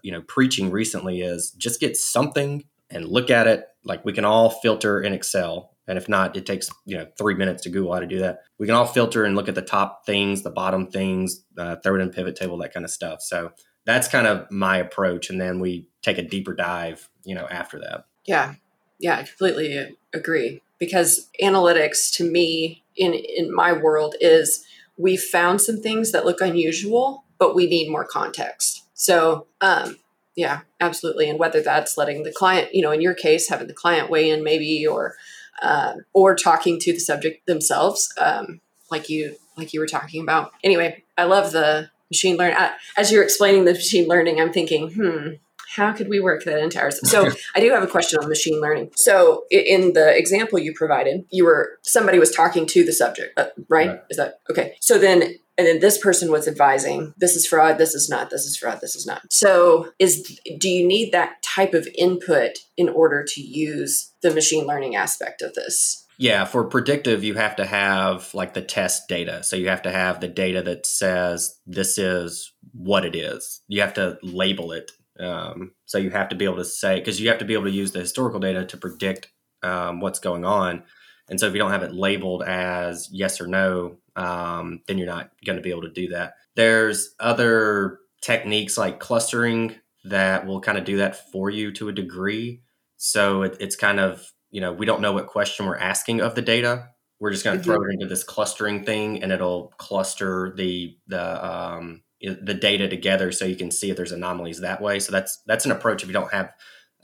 you 0.03 0.13
know, 0.13 0.23
preaching 0.23 0.71
recently 0.71 1.21
is 1.21 1.51
just 1.53 1.81
get 1.81 1.97
something 1.97 2.65
and 2.91 3.07
look 3.07 3.31
at 3.31 3.47
it. 3.47 3.67
Like 3.85 4.05
we 4.05 4.13
can 4.13 4.25
all 4.25 4.51
filter 4.51 5.01
in 5.01 5.13
Excel. 5.13 5.73
And 5.89 5.99
if 5.99 6.09
not, 6.09 6.37
it 6.37 6.47
takes 6.47 6.69
you 6.85 6.97
know 6.97 7.07
three 7.17 7.35
minutes 7.35 7.63
to 7.63 7.71
Google 7.71 7.93
how 7.93 8.01
to 8.01 8.07
do 8.07 8.19
that. 8.19 8.41
We 8.59 8.67
can 8.67 8.75
all 8.75 8.87
filter 8.87 9.25
and 9.25 9.37
look 9.37 9.49
at 9.49 9.55
the 9.55 9.63
top 9.63 10.05
things, 10.05 10.43
the 10.43 10.51
bottom 10.51 10.89
things, 10.89 11.45
uh, 11.57 11.77
throw 11.77 11.95
it 11.95 12.01
in 12.01 12.11
pivot 12.11 12.35
table, 12.35 12.59
that 12.59 12.75
kind 12.75 12.85
of 12.85 12.91
stuff. 12.91 13.23
So 13.23 13.53
that's 13.87 14.09
kind 14.09 14.27
of 14.27 14.51
my 14.51 14.77
approach 14.77 15.31
and 15.31 15.41
then 15.41 15.61
we 15.61 15.89
take 16.03 16.19
a 16.19 16.23
deeper 16.23 16.55
dive 16.55 17.09
you 17.25 17.35
know 17.35 17.47
after 17.47 17.79
that. 17.79 18.05
Yeah. 18.27 18.55
Yeah 18.99 19.19
i 19.19 19.23
completely 19.23 19.97
agree 20.13 20.61
because 20.79 21.31
analytics 21.43 22.13
to 22.17 22.31
me 22.31 22.83
in 22.97 23.15
in 23.15 23.55
my 23.55 23.73
world 23.73 24.15
is 24.21 24.67
we 24.99 25.17
found 25.17 25.61
some 25.61 25.81
things 25.81 26.13
that 26.13 26.27
look 26.27 26.41
unusual 26.41 27.25
but 27.39 27.55
we 27.55 27.67
need 27.67 27.91
more 27.91 28.05
context. 28.05 28.85
So 28.95 29.47
um 29.61 29.99
yeah 30.35 30.61
absolutely 30.81 31.31
and 31.31 31.39
whether 31.39 31.63
that's 31.63 31.97
letting 31.97 32.23
the 32.23 32.33
client 32.33 32.75
you 32.75 32.83
know 32.83 32.93
in 32.93 33.01
your 33.01 33.15
case 33.15 33.49
having 33.49 33.69
the 33.69 33.75
client 33.75 34.11
weigh 34.11 34.29
in 34.31 34.45
maybe 34.45 34.87
or 34.87 35.15
uh, 35.63 35.95
or 36.13 36.35
talking 36.35 36.79
to 36.79 36.93
the 36.93 36.99
subject 36.99 37.47
themselves 37.47 38.13
um, 38.21 38.61
like 38.91 39.09
you 39.09 39.37
like 39.57 39.73
you 39.73 39.81
were 39.81 39.87
talking 39.87 40.23
about. 40.23 40.53
Anyway 40.63 41.03
i 41.17 41.25
love 41.25 41.53
the 41.53 41.91
machine 42.11 42.37
learning. 42.37 42.57
As 42.97 43.11
you're 43.13 43.23
explaining 43.23 43.65
the 43.65 43.73
machine 43.73 44.09
learning, 44.09 44.41
I'm 44.41 44.53
thinking, 44.53 44.93
hmm, 44.93 45.29
how 45.77 45.93
could 45.93 46.09
we 46.09 46.21
work 46.21 46.45
that 46.45 46.59
into 46.59 46.81
ours? 46.81 46.99
So 47.09 47.31
I 47.55 47.61
do 47.61 47.71
have 47.71 47.83
a 47.83 47.87
question 47.87 48.19
on 48.21 48.29
machine 48.29 48.61
learning. 48.61 48.93
So 48.97 49.45
in 49.51 49.93
the 49.93 50.17
example 50.17 50.59
you 50.59 50.73
provided, 50.75 51.25
you 51.31 51.45
were 51.45 51.79
somebody 51.83 52.19
was 52.19 52.31
talking 52.31 52.67
to 52.67 52.85
the 52.85 52.93
subject, 52.93 53.39
uh, 53.39 53.49
right? 53.69 53.89
right? 53.89 54.01
Is 54.11 54.17
that 54.17 54.41
okay? 54.51 54.77
So 54.81 54.99
then 54.99 55.35
and 55.59 55.67
then 55.67 55.81
this 55.81 55.99
person 55.99 56.31
was 56.31 56.47
advising 56.47 57.15
this 57.17 57.35
is 57.35 57.47
fraud 57.47 57.79
this 57.79 57.95
is 57.95 58.11
not 58.11 58.29
this 58.31 58.45
is 58.45 58.57
fraud 58.57 58.79
this 58.81 58.95
is 58.95 59.07
not 59.07 59.23
so 59.33 59.91
is 59.99 60.39
do 60.59 60.69
you 60.69 60.87
need 60.87 61.13
that 61.13 61.43
type 61.43 61.73
of 61.73 61.89
input 61.97 62.59
in 62.77 62.89
order 62.89 63.25
to 63.27 63.41
use 63.41 64.13
the 64.23 64.31
machine 64.31 64.67
learning 64.67 64.97
aspect 64.97 65.41
of 65.43 65.55
this 65.55 66.06
yeah, 66.19 66.45
for 66.45 66.65
predictive, 66.65 67.25
you 67.25 67.35
have 67.35 67.57
to 67.57 67.67
have 67.67 68.33
like 68.33 68.55
the 68.55 68.63
test 68.63 69.09
data. 69.09 69.43
So 69.43 69.57
you 69.57 69.69
have 69.69 69.83
to 69.83 69.91
have 69.91 70.21
the 70.21 70.29
data 70.29 70.63
that 70.63 70.87
says 70.87 71.59
this 71.67 71.99
is 71.99 72.53
what 72.73 73.05
it 73.05 73.15
is. 73.15 73.63
You 73.69 73.83
have 73.83 73.95
to 73.95 74.19
label 74.23 74.73
it. 74.73 74.93
Um, 75.19 75.73
so 75.85 75.99
you 75.99 76.11
have 76.11 76.29
to 76.31 76.37
be 76.37 76.45
able 76.45 76.57
to 76.57 76.65
say, 76.65 76.99
because 76.99 77.21
you 77.21 77.29
have 77.29 77.39
to 77.39 77.45
be 77.45 77.55
able 77.55 77.65
to 77.65 77.71
use 77.71 77.93
the 77.93 78.01
historical 78.01 78.41
data 78.41 78.65
to 78.65 78.77
predict 78.77 79.31
um, 79.63 80.01
what's 80.01 80.19
going 80.19 80.45
on. 80.45 80.83
And 81.29 81.41
so 81.41 81.47
if 81.47 81.53
you 81.55 81.59
don't 81.59 81.71
have 81.71 81.83
it 81.83 81.95
labeled 81.95 82.43
as 82.43 83.09
yes 83.11 83.41
or 83.41 83.47
no, 83.47 83.97
um, 84.15 84.83
then 84.87 84.99
you're 84.99 85.07
not 85.07 85.31
going 85.45 85.57
to 85.57 85.63
be 85.63 85.71
able 85.71 85.83
to 85.83 85.91
do 85.91 86.09
that. 86.09 86.35
There's 86.55 87.15
other 87.19 87.99
techniques 88.23 88.79
like 88.79 89.01
clustering 89.01 89.77
that 90.05 90.47
will 90.47 90.61
kind 90.61 90.79
of 90.79 90.85
do 90.85 90.99
that 90.99 91.31
for 91.33 91.51
you 91.51 91.73
to 91.73 91.89
a 91.89 91.93
degree. 91.93 92.63
So 92.97 93.43
it, 93.43 93.57
it's 93.61 93.77
kind 93.77 94.01
of 94.01 94.33
you 94.57 94.63
know, 94.63 94.73
we 94.73 94.87
don't 94.87 95.03
know 95.03 95.13
what 95.13 95.27
question 95.27 95.67
we're 95.67 95.77
asking 95.77 96.23
of 96.23 96.35
the 96.35 96.41
data. 96.41 96.89
We're 97.21 97.31
just 97.31 97.45
going 97.45 97.59
to 97.59 97.63
throw 97.63 97.75
it 97.75 97.93
into 97.93 98.07
this 98.07 98.25
clustering 98.25 98.85
thing, 98.85 99.23
and 99.23 99.31
it'll 99.31 99.75
cluster 99.77 100.55
the 100.57 100.97
the 101.09 101.47
um, 101.47 102.03
the 102.23 102.55
data 102.55 102.89
together 102.89 103.33
so 103.33 103.45
you 103.45 103.55
can 103.55 103.71
see 103.71 103.91
if 103.91 103.99
there's 103.99 104.13
anomalies 104.13 104.61
that 104.61 104.81
way. 104.81 104.99
So 104.99 105.13
that's 105.13 105.43
that's 105.47 105.67
an 105.67 105.73
approach 105.73 106.03
if 106.03 106.09
you 106.09 106.15
don't 106.15 106.33
have 106.33 106.55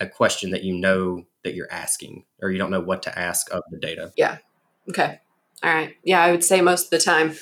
a 0.01 0.07
question 0.07 0.53
that 0.53 0.65
you 0.65 0.73
know 0.73 1.27
that 1.45 1.53
you're 1.53 1.71
asking 1.71 2.25
or 2.41 2.51
you 2.51 2.57
don't 2.57 2.71
know 2.71 2.81
what 2.81 3.03
to 3.03 3.19
ask 3.19 3.53
of 3.53 3.63
the 3.71 3.79
data. 3.79 4.13
Yeah. 4.17 4.39
Okay. 4.89 5.21
All 5.63 5.75
right. 5.75 5.95
Yeah, 6.05 6.23
I 6.23 6.31
would 6.31 6.45
say 6.45 6.63
most 6.63 6.85
of 6.85 6.91
the 6.91 7.01
time 7.01 7.35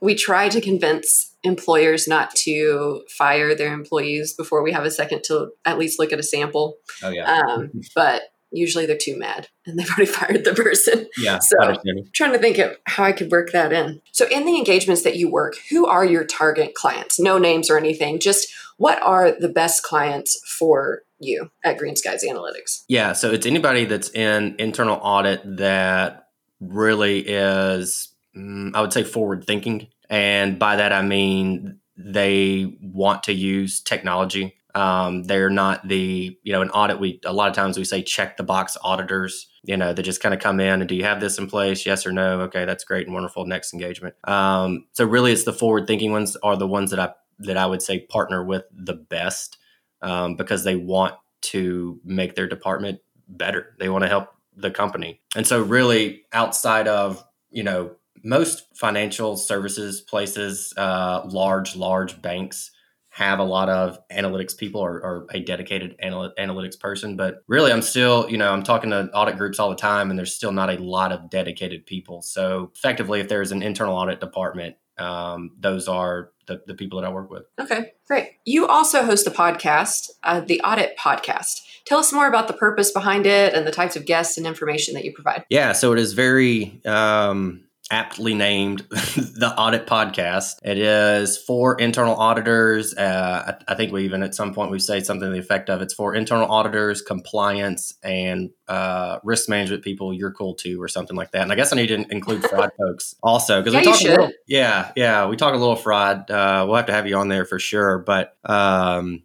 we 0.00 0.14
try 0.14 0.48
to 0.48 0.62
convince 0.62 1.34
employers 1.42 2.08
not 2.08 2.34
to 2.36 3.02
fire 3.10 3.54
their 3.54 3.74
employees 3.74 4.32
before 4.32 4.62
we 4.62 4.72
have 4.72 4.86
a 4.86 4.90
second 4.90 5.24
to 5.24 5.50
at 5.66 5.76
least 5.76 5.98
look 5.98 6.14
at 6.14 6.18
a 6.18 6.22
sample. 6.22 6.78
Oh 7.02 7.10
yeah. 7.10 7.42
Um, 7.42 7.82
but 7.94 8.22
usually 8.56 8.86
they're 8.86 8.96
too 8.96 9.18
mad 9.18 9.48
and 9.66 9.78
they've 9.78 9.88
already 9.90 10.06
fired 10.10 10.44
the 10.44 10.54
person. 10.54 11.06
Yeah. 11.18 11.38
So 11.38 11.74
trying 12.12 12.32
to 12.32 12.38
think 12.38 12.58
of 12.58 12.76
how 12.84 13.04
I 13.04 13.12
could 13.12 13.30
work 13.30 13.52
that 13.52 13.72
in. 13.72 14.00
So 14.12 14.26
in 14.28 14.44
the 14.44 14.56
engagements 14.56 15.02
that 15.02 15.16
you 15.16 15.30
work, 15.30 15.56
who 15.70 15.86
are 15.86 16.04
your 16.04 16.24
target 16.24 16.74
clients? 16.74 17.18
No 17.18 17.38
names 17.38 17.70
or 17.70 17.78
anything. 17.78 18.20
Just 18.20 18.48
what 18.78 19.00
are 19.02 19.32
the 19.32 19.48
best 19.48 19.82
clients 19.82 20.38
for 20.58 21.02
you 21.18 21.50
at 21.64 21.78
Greenskies 21.78 22.24
Analytics? 22.24 22.84
Yeah. 22.88 23.12
So 23.12 23.30
it's 23.30 23.46
anybody 23.46 23.84
that's 23.84 24.10
in 24.10 24.56
internal 24.58 24.98
audit 25.02 25.40
that 25.56 26.28
really 26.60 27.20
is, 27.20 28.08
mm, 28.36 28.74
I 28.74 28.80
would 28.80 28.92
say, 28.92 29.04
forward 29.04 29.44
thinking. 29.44 29.88
And 30.08 30.58
by 30.58 30.76
that, 30.76 30.92
I 30.92 31.02
mean 31.02 31.80
they 31.96 32.76
want 32.82 33.24
to 33.24 33.32
use 33.32 33.80
technology 33.80 34.54
um, 34.76 35.22
they're 35.22 35.48
not 35.48 35.88
the, 35.88 36.38
you 36.42 36.52
know, 36.52 36.60
an 36.60 36.68
audit. 36.68 37.00
We, 37.00 37.18
a 37.24 37.32
lot 37.32 37.48
of 37.48 37.56
times 37.56 37.78
we 37.78 37.84
say 37.84 38.02
check 38.02 38.36
the 38.36 38.42
box 38.42 38.76
auditors, 38.84 39.46
you 39.64 39.74
know, 39.74 39.94
they 39.94 40.02
just 40.02 40.20
kind 40.20 40.34
of 40.34 40.40
come 40.40 40.60
in 40.60 40.82
and 40.82 40.88
do 40.88 40.94
you 40.94 41.04
have 41.04 41.18
this 41.18 41.38
in 41.38 41.46
place? 41.46 41.86
Yes 41.86 42.06
or 42.06 42.12
no? 42.12 42.42
Okay, 42.42 42.66
that's 42.66 42.84
great 42.84 43.06
and 43.06 43.14
wonderful. 43.14 43.46
Next 43.46 43.72
engagement. 43.72 44.14
Um, 44.24 44.84
so 44.92 45.06
really 45.06 45.32
it's 45.32 45.44
the 45.44 45.54
forward 45.54 45.86
thinking 45.86 46.12
ones 46.12 46.36
are 46.42 46.58
the 46.58 46.66
ones 46.66 46.90
that 46.90 47.00
I, 47.00 47.14
that 47.38 47.56
I 47.56 47.64
would 47.64 47.80
say 47.80 48.00
partner 48.00 48.44
with 48.44 48.64
the 48.70 48.92
best 48.92 49.56
um, 50.02 50.36
because 50.36 50.62
they 50.62 50.76
want 50.76 51.14
to 51.42 51.98
make 52.04 52.34
their 52.34 52.46
department 52.46 53.00
better. 53.28 53.74
They 53.78 53.88
want 53.88 54.02
to 54.04 54.08
help 54.08 54.28
the 54.54 54.70
company. 54.70 55.22
And 55.34 55.46
so 55.46 55.62
really 55.62 56.24
outside 56.34 56.86
of, 56.86 57.24
you 57.50 57.62
know, 57.62 57.92
most 58.22 58.66
financial 58.74 59.38
services 59.38 60.02
places, 60.02 60.74
uh, 60.76 61.22
large, 61.24 61.76
large 61.76 62.20
banks, 62.20 62.72
have 63.16 63.38
a 63.38 63.44
lot 63.44 63.70
of 63.70 63.98
analytics 64.10 64.54
people 64.54 64.82
or, 64.82 65.00
or 65.00 65.26
a 65.30 65.40
dedicated 65.40 65.96
anal- 66.02 66.34
analytics 66.38 66.78
person. 66.78 67.16
But 67.16 67.42
really, 67.46 67.72
I'm 67.72 67.80
still, 67.80 68.28
you 68.28 68.36
know, 68.36 68.52
I'm 68.52 68.62
talking 68.62 68.90
to 68.90 69.08
audit 69.14 69.38
groups 69.38 69.58
all 69.58 69.70
the 69.70 69.76
time, 69.76 70.10
and 70.10 70.18
there's 70.18 70.34
still 70.34 70.52
not 70.52 70.68
a 70.68 70.76
lot 70.76 71.12
of 71.12 71.30
dedicated 71.30 71.86
people. 71.86 72.20
So 72.20 72.70
effectively, 72.76 73.20
if 73.20 73.28
there's 73.28 73.52
an 73.52 73.62
internal 73.62 73.96
audit 73.96 74.20
department, 74.20 74.76
um, 74.98 75.52
those 75.58 75.88
are 75.88 76.30
the, 76.46 76.60
the 76.66 76.74
people 76.74 77.00
that 77.00 77.06
I 77.06 77.10
work 77.10 77.30
with. 77.30 77.44
Okay, 77.58 77.94
great. 78.06 78.32
You 78.44 78.66
also 78.66 79.02
host 79.02 79.26
a 79.26 79.30
podcast, 79.30 80.10
uh, 80.22 80.40
the 80.40 80.60
Audit 80.60 80.98
Podcast. 80.98 81.62
Tell 81.86 81.98
us 81.98 82.12
more 82.12 82.26
about 82.26 82.48
the 82.48 82.54
purpose 82.54 82.90
behind 82.90 83.26
it 83.26 83.54
and 83.54 83.66
the 83.66 83.72
types 83.72 83.96
of 83.96 84.04
guests 84.04 84.36
and 84.36 84.46
information 84.46 84.92
that 84.92 85.06
you 85.06 85.14
provide. 85.14 85.46
Yeah, 85.48 85.72
so 85.72 85.94
it 85.94 85.98
is 85.98 86.12
very 86.12 86.82
um, 86.84 87.65
aptly 87.90 88.34
named 88.34 88.80
the 88.90 89.54
Audit 89.56 89.86
Podcast. 89.86 90.56
It 90.62 90.78
is 90.78 91.38
for 91.38 91.78
internal 91.78 92.16
auditors. 92.16 92.94
Uh, 92.94 93.54
I, 93.68 93.72
I, 93.72 93.76
think 93.76 93.92
we 93.92 94.04
even 94.04 94.22
at 94.22 94.34
some 94.34 94.52
point 94.52 94.70
we 94.70 94.78
say 94.78 95.00
something 95.00 95.28
to 95.28 95.32
the 95.32 95.38
effect 95.38 95.70
of 95.70 95.82
it's 95.82 95.94
for 95.94 96.14
internal 96.14 96.50
auditors, 96.50 97.00
compliance, 97.00 97.94
and 98.02 98.50
uh, 98.68 99.18
risk 99.22 99.48
management 99.48 99.84
people. 99.84 100.12
You're 100.12 100.32
cool 100.32 100.54
too, 100.54 100.82
or 100.82 100.88
something 100.88 101.16
like 101.16 101.30
that. 101.32 101.42
And 101.42 101.52
I 101.52 101.54
guess 101.54 101.72
I 101.72 101.76
need 101.76 101.88
to 101.88 102.04
include 102.10 102.42
fraud 102.48 102.70
folks 102.78 103.14
also 103.22 103.62
because 103.62 103.74
yeah, 103.74 103.80
we 103.80 103.86
talk 103.86 104.00
a 104.00 104.08
little. 104.08 104.30
Yeah, 104.46 104.92
yeah, 104.96 105.26
we 105.28 105.36
talk 105.36 105.54
a 105.54 105.58
little 105.58 105.76
fraud. 105.76 106.30
Uh, 106.30 106.64
we'll 106.66 106.76
have 106.76 106.86
to 106.86 106.92
have 106.92 107.06
you 107.06 107.16
on 107.16 107.28
there 107.28 107.44
for 107.44 107.58
sure, 107.58 107.98
but. 107.98 108.36
Um, 108.44 109.22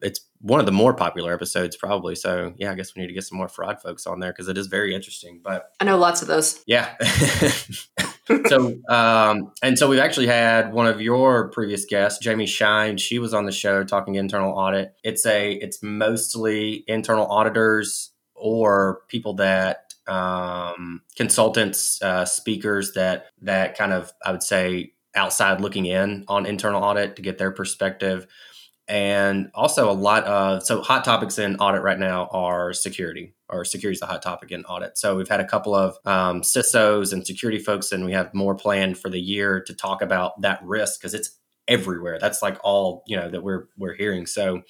it's 0.00 0.20
one 0.40 0.60
of 0.60 0.66
the 0.66 0.72
more 0.72 0.94
popular 0.94 1.32
episodes 1.32 1.76
probably. 1.76 2.14
So 2.14 2.54
yeah 2.56 2.70
i 2.70 2.74
guess 2.74 2.94
we 2.94 3.02
need 3.02 3.08
to 3.08 3.14
get 3.14 3.24
some 3.24 3.38
more 3.38 3.48
fraud 3.48 3.80
folks 3.80 4.06
on 4.06 4.20
there 4.20 4.32
because 4.32 4.48
it 4.48 4.56
is 4.58 4.66
very 4.66 4.94
interesting 4.94 5.40
but 5.42 5.72
i 5.80 5.84
know 5.84 5.98
lots 5.98 6.22
of 6.22 6.28
those. 6.28 6.62
Yeah. 6.66 6.94
So 8.46 8.74
um 8.90 9.52
and 9.62 9.78
so 9.78 9.88
we've 9.88 9.98
actually 10.00 10.26
had 10.26 10.74
one 10.74 10.86
of 10.86 11.00
your 11.00 11.48
previous 11.48 11.86
guests 11.86 12.22
jamie 12.22 12.46
shine. 12.46 12.98
She 12.98 13.18
was 13.18 13.32
on 13.32 13.46
the 13.46 13.52
show 13.52 13.84
talking 13.84 14.16
internal 14.16 14.52
audit. 14.52 14.94
It's 15.02 15.24
a 15.24 15.52
it's 15.52 15.82
mostly 15.82 16.84
internal 16.86 17.26
auditors 17.26 18.12
or 18.34 19.00
people 19.08 19.34
that 19.36 19.94
um 20.06 21.02
consultants 21.16 22.00
uh 22.02 22.24
speakers 22.24 22.92
that 22.92 23.26
that 23.42 23.76
kind 23.76 23.92
of 23.92 24.12
i 24.24 24.30
would 24.30 24.42
say 24.42 24.92
outside 25.14 25.60
looking 25.60 25.86
in 25.86 26.24
on 26.28 26.46
internal 26.46 26.82
audit 26.82 27.16
to 27.16 27.22
get 27.22 27.38
their 27.38 27.50
perspective 27.50 28.26
and 28.88 29.50
also 29.54 29.90
a 29.90 29.92
lot 29.92 30.24
of 30.24 30.62
so 30.62 30.80
hot 30.80 31.04
topics 31.04 31.38
in 31.38 31.56
audit 31.56 31.82
right 31.82 31.98
now 31.98 32.26
are 32.32 32.72
security 32.72 33.34
or 33.50 33.64
security 33.64 33.96
is 33.96 34.02
a 34.02 34.06
hot 34.06 34.22
topic 34.22 34.50
in 34.50 34.64
audit. 34.64 34.96
So 34.96 35.16
we've 35.16 35.28
had 35.28 35.40
a 35.40 35.46
couple 35.46 35.74
of 35.74 35.96
um, 36.06 36.40
cisos 36.40 37.12
and 37.12 37.26
security 37.26 37.58
folks 37.58 37.92
and 37.92 38.04
we 38.04 38.12
have 38.12 38.32
more 38.32 38.54
planned 38.54 38.98
for 38.98 39.10
the 39.10 39.20
year 39.20 39.62
to 39.66 39.74
talk 39.74 40.00
about 40.00 40.40
that 40.40 40.60
risk 40.64 41.00
because 41.00 41.14
it's 41.14 41.38
everywhere. 41.68 42.18
That's 42.18 42.42
like 42.42 42.58
all 42.64 43.04
you 43.06 43.16
know 43.16 43.28
that 43.28 43.42
we're 43.42 43.68
we're 43.76 43.94
hearing. 43.94 44.26
So 44.26 44.62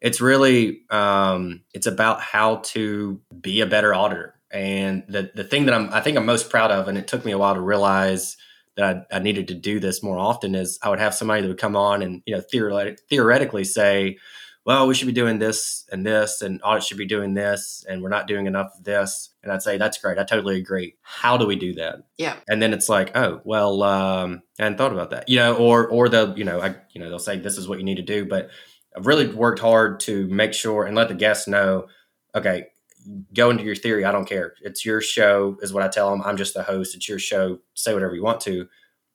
it's 0.00 0.20
really 0.20 0.82
um, 0.90 1.62
it's 1.74 1.86
about 1.86 2.20
how 2.20 2.56
to 2.56 3.20
be 3.40 3.60
a 3.60 3.66
better 3.66 3.92
auditor. 3.94 4.34
And 4.52 5.02
the 5.08 5.30
the 5.34 5.42
thing 5.42 5.66
that 5.66 5.74
i'm 5.74 5.92
i 5.92 6.00
think 6.00 6.16
i'm 6.16 6.24
most 6.24 6.50
proud 6.50 6.70
of 6.70 6.86
and 6.86 6.96
it 6.96 7.08
took 7.08 7.24
me 7.24 7.32
a 7.32 7.38
while 7.38 7.54
to 7.54 7.60
realize 7.60 8.36
that 8.76 9.06
I, 9.10 9.16
I, 9.16 9.18
needed 9.18 9.48
to 9.48 9.54
do 9.54 9.80
this 9.80 10.02
more 10.02 10.18
often 10.18 10.54
is 10.54 10.78
I 10.82 10.90
would 10.90 10.98
have 10.98 11.14
somebody 11.14 11.42
that 11.42 11.48
would 11.48 11.58
come 11.58 11.76
on 11.76 12.02
and 12.02 12.22
you 12.26 12.34
know 12.34 12.40
theoretic, 12.40 13.00
theoretically 13.08 13.64
say, 13.64 14.18
well, 14.66 14.88
we 14.88 14.94
should 14.94 15.06
be 15.06 15.12
doing 15.12 15.38
this 15.38 15.84
and 15.92 16.04
this, 16.04 16.42
and 16.42 16.60
audit 16.64 16.82
should 16.82 16.98
be 16.98 17.06
doing 17.06 17.34
this, 17.34 17.84
and 17.88 18.02
we're 18.02 18.08
not 18.08 18.26
doing 18.26 18.46
enough 18.46 18.72
of 18.76 18.84
this. 18.84 19.30
And 19.42 19.52
I'd 19.52 19.62
say 19.62 19.78
that's 19.78 19.98
great. 19.98 20.18
I 20.18 20.24
totally 20.24 20.58
agree. 20.58 20.96
How 21.02 21.36
do 21.36 21.46
we 21.46 21.54
do 21.54 21.74
that? 21.74 22.00
Yeah. 22.18 22.34
And 22.48 22.60
then 22.60 22.72
it's 22.72 22.88
like, 22.88 23.16
oh, 23.16 23.40
well, 23.44 23.84
um, 23.84 24.42
I 24.58 24.64
hadn't 24.64 24.78
thought 24.78 24.92
about 24.92 25.10
that. 25.10 25.28
You 25.28 25.36
know, 25.38 25.56
or 25.56 25.86
or 25.86 26.08
they'll 26.08 26.36
you 26.36 26.44
know 26.44 26.60
I 26.60 26.74
you 26.92 27.00
know 27.00 27.08
they'll 27.08 27.18
say 27.18 27.38
this 27.38 27.58
is 27.58 27.68
what 27.68 27.78
you 27.78 27.84
need 27.84 27.96
to 27.96 28.02
do, 28.02 28.26
but 28.26 28.50
I've 28.96 29.06
really 29.06 29.28
worked 29.28 29.60
hard 29.60 30.00
to 30.00 30.26
make 30.28 30.52
sure 30.52 30.84
and 30.84 30.96
let 30.96 31.08
the 31.08 31.14
guests 31.14 31.46
know, 31.46 31.86
okay, 32.34 32.66
go 33.34 33.50
into 33.50 33.64
your 33.64 33.74
theory. 33.74 34.04
I 34.04 34.12
don't 34.12 34.28
care. 34.28 34.54
It's 34.62 34.84
your 34.84 35.00
show, 35.00 35.56
is 35.60 35.72
what 35.72 35.82
I 35.82 35.88
tell 35.88 36.10
them. 36.10 36.22
I'm 36.22 36.36
just 36.36 36.54
the 36.54 36.62
host. 36.62 36.94
It's 36.94 37.08
your 37.08 37.18
show. 37.18 37.58
Say 37.74 37.94
whatever 37.94 38.14
you 38.14 38.22
want 38.22 38.40
to, 38.42 38.68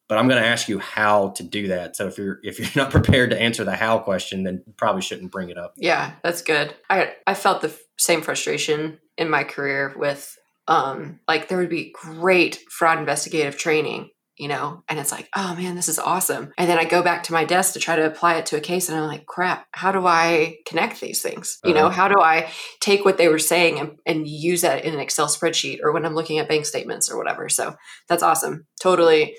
but 0.08 0.18
I'm 0.18 0.28
going 0.28 0.42
to 0.42 0.48
ask 0.48 0.68
you 0.68 0.80
how 0.80 1.30
to 1.30 1.44
do 1.44 1.68
that. 1.70 1.96
So 1.96 2.08
if 2.08 2.18
you're 2.18 2.40
if 2.44 2.60
you're 2.60 2.68
not 2.84 2.92
prepared 2.92 3.30
to 3.32 3.42
answer 3.42 3.64
the 3.64 3.76
how 3.76 4.00
question, 4.00 4.44
then 4.44 4.64
probably 4.78 5.02
shouldn't 5.02 5.32
bring 5.32 5.50
it 5.50 5.58
up. 5.58 5.74
Yeah, 5.78 6.14
that's 6.24 6.42
good. 6.42 6.76
I 6.90 7.14
I 7.26 7.34
felt 7.34 7.62
the 7.62 7.70
f- 7.70 7.80
same 7.98 8.22
frustration 8.22 9.00
in 9.18 9.30
my 9.30 9.44
career 9.44 9.94
with 9.98 10.38
um 10.68 11.20
like 11.28 11.48
there 11.48 11.58
would 11.58 11.70
be 11.70 11.94
great 11.94 12.60
fraud 12.70 13.00
investigative 13.00 13.58
training 13.58 14.10
you 14.42 14.48
know, 14.48 14.84
and 14.90 14.98
it's 14.98 15.12
like, 15.12 15.30
oh 15.36 15.54
man, 15.56 15.76
this 15.76 15.88
is 15.88 16.00
awesome. 16.00 16.52
And 16.58 16.68
then 16.68 16.80
I 16.80 16.86
go 16.86 17.04
back 17.04 17.22
to 17.26 17.32
my 17.32 17.46
desk 17.46 17.74
to 17.74 17.80
try 17.80 17.96
to 17.96 18.08
apply 18.08 18.38
it 18.38 18.48
to 18.48 18.58
a 18.58 18.60
case, 18.60 18.90
and 18.90 18.98
I'm 18.98 19.06
like, 19.06 19.28
crap, 19.28 19.68
how 19.72 19.92
do 19.92 20.08
I 20.08 20.58
connect 20.66 21.00
these 21.00 21.22
things? 21.22 21.60
You 21.64 21.74
uh-huh. 21.76 21.80
know, 21.80 21.90
how 21.90 22.08
do 22.08 22.20
I 22.20 22.52
take 22.80 23.06
what 23.06 23.20
they 23.20 23.28
were 23.28 23.38
saying 23.38 23.80
and, 23.80 24.00
and 24.04 24.28
use 24.28 24.62
that 24.62 24.84
in 24.84 24.96
an 24.96 25.00
Excel 25.00 25.28
spreadsheet 25.28 25.82
or 25.84 25.92
when 25.92 26.08
I'm 26.08 26.16
looking 26.16 26.40
at 26.40 26.50
bank 26.50 26.66
statements 26.66 27.08
or 27.08 27.20
whatever? 27.20 27.50
So 27.50 27.76
that's 28.10 28.24
awesome. 28.24 28.66
Totally, 28.82 29.36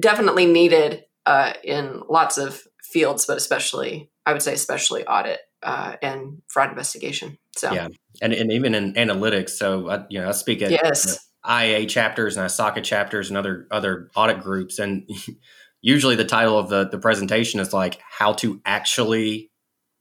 definitely 0.00 0.46
needed 0.46 1.04
uh, 1.26 1.52
in 1.62 2.00
lots 2.08 2.38
of 2.38 2.62
fields, 2.82 3.26
but 3.26 3.36
especially, 3.36 4.10
I 4.24 4.32
would 4.32 4.40
say, 4.40 4.54
especially 4.54 5.06
audit 5.06 5.40
uh, 5.62 5.96
and 6.00 6.40
fraud 6.48 6.70
investigation. 6.70 7.36
So 7.58 7.74
yeah, 7.74 7.88
and 8.22 8.32
and 8.32 8.50
even 8.50 8.74
in 8.74 8.94
analytics. 8.94 9.50
So 9.50 9.90
I, 9.90 10.04
you 10.08 10.18
know, 10.18 10.30
I 10.30 10.32
speak 10.32 10.62
at 10.62 10.70
yes. 10.70 11.18
IA 11.48 11.86
chapters 11.86 12.36
and 12.36 12.46
ISACA 12.46 12.82
chapters 12.82 13.28
and 13.28 13.36
other 13.36 13.66
other 13.70 14.10
audit 14.16 14.40
groups, 14.40 14.78
and 14.78 15.08
usually 15.82 16.16
the 16.16 16.24
title 16.24 16.58
of 16.58 16.68
the 16.68 16.88
the 16.88 16.98
presentation 16.98 17.60
is 17.60 17.72
like 17.72 18.00
how 18.08 18.32
to 18.34 18.60
actually 18.64 19.50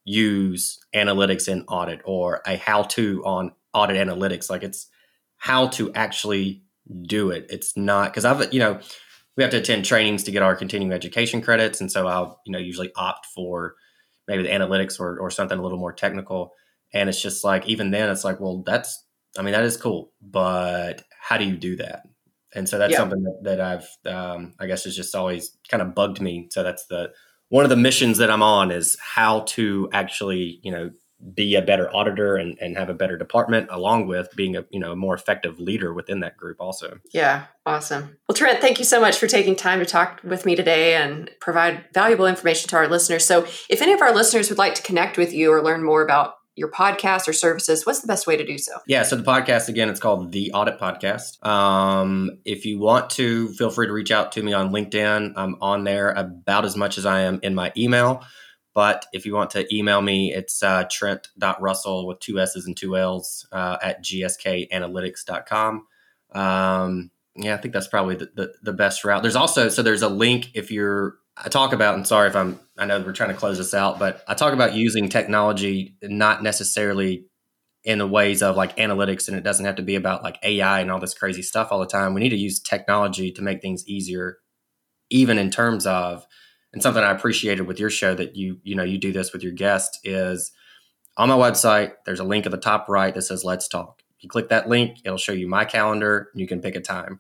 use 0.06 0.80
analytics 0.94 1.48
in 1.48 1.64
audit 1.64 2.02
or 2.06 2.42
a 2.46 2.58
how 2.58 2.84
to 2.84 3.24
on 3.26 3.52
audit 3.74 3.98
analytics. 3.98 4.50
Like 4.50 4.64
it's 4.64 4.88
how 5.38 5.68
to 5.68 5.92
actually 5.94 6.64
do 7.04 7.32
it. 7.32 7.46
It's 7.50 7.76
not 7.76 8.12
because 8.12 8.26
I've 8.26 8.54
you 8.54 8.60
know 8.60 8.80
we 9.36 9.44
have 9.44 9.52
to 9.52 9.58
attend 9.58 9.86
trainings 9.86 10.24
to 10.24 10.32
get 10.32 10.44
our 10.44 10.56
continuing 10.56 10.94
education 10.94 11.42
credits, 11.42 11.82
and 11.82 11.92
so 11.92 12.08
I'll 12.08 12.42
you 12.46 12.52
know 12.52 12.60
usually 12.60 12.92
opt 12.96 13.26
for 13.28 13.76
maybe 14.28 14.44
the 14.44 14.50
analytics 14.50 15.00
or 15.00 15.20
or 15.20 15.30
something 15.30 15.58
a 15.58 15.62
little 15.62 15.80
more 15.80 15.94
technical. 15.94 16.54
And 16.94 17.10
it's 17.10 17.22
just 17.22 17.44
like 17.44 17.68
even 17.68 17.92
then, 17.92 18.10
it's 18.10 18.24
like 18.24 18.40
well 18.40 18.64
that's 18.66 19.04
I 19.38 19.42
mean 19.42 19.54
that 19.54 19.64
is 19.64 19.78
cool, 19.78 20.12
but 20.22 21.04
how 21.24 21.38
do 21.38 21.46
you 21.46 21.56
do 21.56 21.78
that? 21.78 22.04
And 22.54 22.68
so 22.68 22.78
that's 22.78 22.92
yeah. 22.92 22.98
something 22.98 23.24
that, 23.24 23.40
that 23.44 23.62
I've 23.62 24.14
um, 24.14 24.54
I 24.60 24.68
guess 24.68 24.84
has 24.84 24.96
just 24.96 25.16
always 25.16 25.58
kind 25.70 25.82
of 25.82 25.96
bugged 25.96 26.22
me. 26.22 26.50
So 26.52 26.64
that's 26.64 26.86
the 26.88 27.12
one 27.48 27.64
of 27.64 27.70
the 27.70 27.78
missions 27.78 28.18
that 28.18 28.30
I'm 28.30 28.44
on 28.44 28.72
is 28.72 28.98
how 29.00 29.42
to 29.42 29.90
actually 29.94 30.60
you 30.64 30.72
know 30.72 30.92
be 31.34 31.56
a 31.56 31.62
better 31.62 31.90
auditor 31.96 32.36
and, 32.36 32.58
and 32.60 32.78
have 32.78 32.90
a 32.90 32.94
better 32.94 33.18
department 33.18 33.70
along 33.72 34.08
with 34.08 34.28
being 34.36 34.58
a 34.58 34.66
you 34.70 34.80
know 34.82 34.92
a 34.92 34.96
more 34.96 35.16
effective 35.16 35.58
leader 35.58 35.94
within 35.94 36.20
that 36.20 36.36
group 36.36 36.58
also 36.60 36.98
yeah 37.14 37.46
awesome 37.66 38.18
well 38.28 38.36
trent 38.36 38.60
thank 38.60 38.78
you 38.78 38.84
so 38.84 39.00
much 39.00 39.18
for 39.18 39.28
taking 39.28 39.56
time 39.56 39.80
to 39.80 39.86
talk 39.86 40.20
with 40.26 40.46
me 40.46 40.54
today 40.54 40.96
and 40.96 41.32
provide 41.40 41.86
valuable 41.94 42.26
information 42.26 42.68
to 42.68 42.76
our 42.76 42.90
listeners 42.90 43.26
so 43.26 43.46
if 43.70 43.82
any 43.82 43.94
of 43.94 44.02
our 44.02 44.14
listeners 44.14 44.50
would 44.50 44.58
like 44.58 44.76
to 44.76 44.84
connect 44.84 45.18
with 45.18 45.32
you 45.32 45.50
or 45.50 45.64
learn 45.64 45.82
more 45.82 46.04
about 46.04 46.34
your 46.56 46.70
podcast 46.70 47.28
or 47.28 47.34
services 47.34 47.86
what's 47.86 48.02
the 48.02 48.08
best 48.08 48.28
way 48.28 48.38
to 48.38 48.46
do 48.46 48.58
so 48.58 48.74
yeah 48.88 49.04
so 49.04 49.16
the 49.16 49.24
podcast 49.24 49.70
again 49.70 49.90
it's 49.90 50.00
called 50.00 50.32
the 50.32 50.52
audit 50.54 50.80
podcast 50.80 51.44
um, 51.46 52.38
if 52.46 52.66
you 52.66 52.80
want 52.80 53.10
to 53.10 53.50
feel 53.54 53.70
free 53.70 53.88
to 53.88 53.94
reach 53.94 54.12
out 54.12 54.32
to 54.32 54.44
me 54.44 54.54
on 54.54 54.72
linkedin 54.72 55.34
i'm 55.36 55.56
on 55.62 55.84
there 55.84 56.12
about 56.12 56.66
as 56.66 56.76
much 56.76 56.98
as 56.98 57.06
i 57.06 57.22
am 57.22 57.40
in 57.44 57.56
my 57.56 57.72
email 57.78 58.24
but 58.74 59.06
if 59.14 59.26
you 59.26 59.34
want 59.36 59.52
to 59.52 59.76
email 59.76 60.02
me, 60.02 60.34
it's 60.34 60.64
uh, 60.64 60.86
trent.russell 60.90 62.08
with 62.08 62.20
two 62.20 62.40
S's 62.40 62.66
and 62.66 62.76
two 62.76 62.98
L's 62.98 63.48
uh, 63.52 63.78
at 63.82 64.04
gskanalytics.com. 64.04 65.88
Um, 66.34 67.12
yeah, 67.36 67.54
I 67.54 67.58
think 67.58 67.74
that's 67.74 67.88
probably 67.88 68.16
the, 68.16 68.32
the, 68.36 68.54
the, 68.64 68.74
best 68.74 69.04
route. 69.04 69.22
There's 69.22 69.36
also, 69.36 69.70
so 69.70 69.84
there's 69.84 70.02
a 70.02 70.10
link 70.10 70.52
if 70.56 70.72
you're, 70.72 71.18
I 71.38 71.50
talk 71.50 71.74
about, 71.74 71.96
and 71.96 72.08
sorry 72.08 72.30
if 72.30 72.36
I'm, 72.36 72.60
I 72.78 72.86
know 72.86 73.02
we're 73.02 73.12
trying 73.12 73.32
to 73.32 73.36
close 73.36 73.58
this 73.58 73.74
out, 73.74 73.98
but 73.98 74.24
I 74.28 74.34
talk 74.36 74.54
about 74.54 74.76
using 74.76 75.10
technology, 75.10 75.98
not 76.04 76.44
necessarily 76.44 77.26
in 77.84 77.98
the 77.98 78.08
ways 78.08 78.42
of 78.42 78.56
like 78.56 78.78
analytics, 78.78 79.28
and 79.28 79.36
it 79.36 79.44
doesn't 79.44 79.66
have 79.66 79.76
to 79.76 79.82
be 79.82 79.96
about 79.96 80.24
like 80.24 80.38
AI 80.44 80.80
and 80.80 80.92
all 80.92 81.00
this 81.00 81.14
crazy 81.14 81.42
stuff 81.42 81.70
all 81.72 81.80
the 81.80 81.88
time. 81.88 82.14
We 82.14 82.22
need 82.22 82.30
to 82.30 82.38
use 82.38 82.60
technology 82.60 83.32
to 83.32 83.42
make 83.42 83.62
things 83.62 83.88
easier, 83.88 84.38
even 85.10 85.38
in 85.38 85.50
terms 85.50 85.86
of, 85.86 86.26
and 86.72 86.82
something 86.82 87.04
I 87.04 87.12
appreciated 87.12 87.64
with 87.64 87.80
your 87.80 87.90
show 87.90 88.16
that 88.16 88.36
you 88.36 88.60
you 88.64 88.76
know 88.76 88.84
you 88.84 88.98
do 88.98 89.12
this 89.12 89.34
with 89.34 89.44
your 89.44 89.52
guest 89.52 90.00
is 90.04 90.52
on 91.18 91.30
my 91.30 91.36
website. 91.36 91.94
There's 92.06 92.20
a 92.20 92.24
link 92.24 92.46
at 92.46 92.52
the 92.52 92.58
top 92.58 92.88
right 92.88 93.14
that 93.14 93.22
says 93.24 93.44
"Let's 93.44 93.68
Talk." 93.68 94.02
You 94.20 94.30
click 94.30 94.50
that 94.50 94.70
link, 94.70 95.00
it'll 95.04 95.18
show 95.18 95.34
you 95.34 95.48
my 95.50 95.66
calendar. 95.66 96.30
And 96.32 96.40
you 96.40 96.48
can 96.48 96.62
pick 96.62 96.76
a 96.76 96.82
time. 96.82 97.20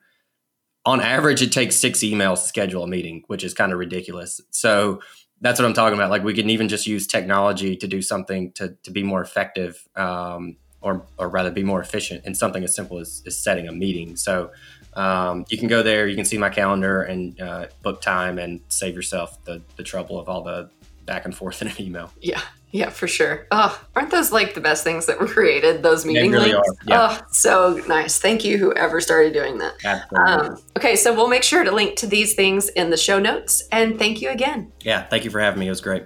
On 0.85 0.99
average, 0.99 1.41
it 1.41 1.51
takes 1.51 1.75
six 1.75 1.99
emails 1.99 2.41
to 2.41 2.47
schedule 2.47 2.83
a 2.83 2.87
meeting, 2.87 3.23
which 3.27 3.43
is 3.43 3.53
kind 3.53 3.71
of 3.71 3.79
ridiculous. 3.79 4.41
So 4.49 5.01
that's 5.39 5.59
what 5.59 5.65
I'm 5.65 5.73
talking 5.73 5.97
about. 5.97 6.09
Like 6.09 6.23
we 6.23 6.33
can 6.33 6.49
even 6.49 6.67
just 6.67 6.87
use 6.87 7.07
technology 7.07 7.75
to 7.77 7.87
do 7.87 8.01
something 8.01 8.51
to 8.53 8.75
to 8.83 8.91
be 8.91 9.03
more 9.03 9.21
effective, 9.21 9.87
um, 9.95 10.57
or 10.81 11.05
or 11.17 11.29
rather 11.29 11.51
be 11.51 11.63
more 11.63 11.81
efficient 11.81 12.25
in 12.25 12.35
something 12.35 12.63
as 12.63 12.75
simple 12.75 12.99
as, 12.99 13.23
as 13.25 13.37
setting 13.37 13.67
a 13.67 13.71
meeting. 13.71 14.15
So 14.17 14.51
um, 14.95 15.45
you 15.49 15.57
can 15.57 15.67
go 15.67 15.83
there, 15.83 16.07
you 16.07 16.15
can 16.15 16.25
see 16.25 16.37
my 16.37 16.49
calendar 16.49 17.01
and 17.01 17.39
uh, 17.41 17.67
book 17.81 18.01
time 18.01 18.37
and 18.37 18.61
save 18.67 18.95
yourself 18.95 19.43
the, 19.45 19.61
the 19.75 19.83
trouble 19.83 20.19
of 20.19 20.29
all 20.29 20.43
the 20.43 20.69
back 21.05 21.25
and 21.25 21.35
forth 21.35 21.61
in 21.61 21.67
an 21.69 21.81
email. 21.81 22.11
Yeah. 22.21 22.41
Yeah, 22.73 22.89
for 22.89 23.07
sure. 23.07 23.45
Oh, 23.51 23.79
aren't 23.95 24.09
those 24.09 24.31
like 24.31 24.55
the 24.55 24.61
best 24.61 24.83
things 24.83 25.05
that 25.05 25.19
were 25.19 25.27
created? 25.27 25.83
Those 25.83 26.05
meeting 26.05 26.31
really 26.31 26.53
links. 26.53 26.69
Yeah. 26.87 27.19
Oh, 27.21 27.25
so 27.31 27.79
nice. 27.87 28.17
Thank 28.19 28.43
you, 28.43 28.57
whoever 28.57 28.99
started 28.99 29.31
doing 29.31 29.59
that. 29.59 30.05
Um, 30.15 30.57
okay, 30.75 30.95
so 30.95 31.13
we'll 31.13 31.27
make 31.27 31.43
sure 31.43 31.63
to 31.63 31.71
link 31.71 31.95
to 31.97 32.07
these 32.07 32.33
things 32.33 32.69
in 32.69 32.89
the 32.89 32.97
show 32.97 33.19
notes. 33.19 33.63
And 33.71 33.99
thank 33.99 34.23
you 34.23 34.31
again. 34.31 34.71
Yeah, 34.81 35.03
thank 35.03 35.23
you 35.23 35.29
for 35.29 35.39
having 35.39 35.59
me. 35.59 35.67
It 35.67 35.69
was 35.69 35.81
great. 35.81 36.03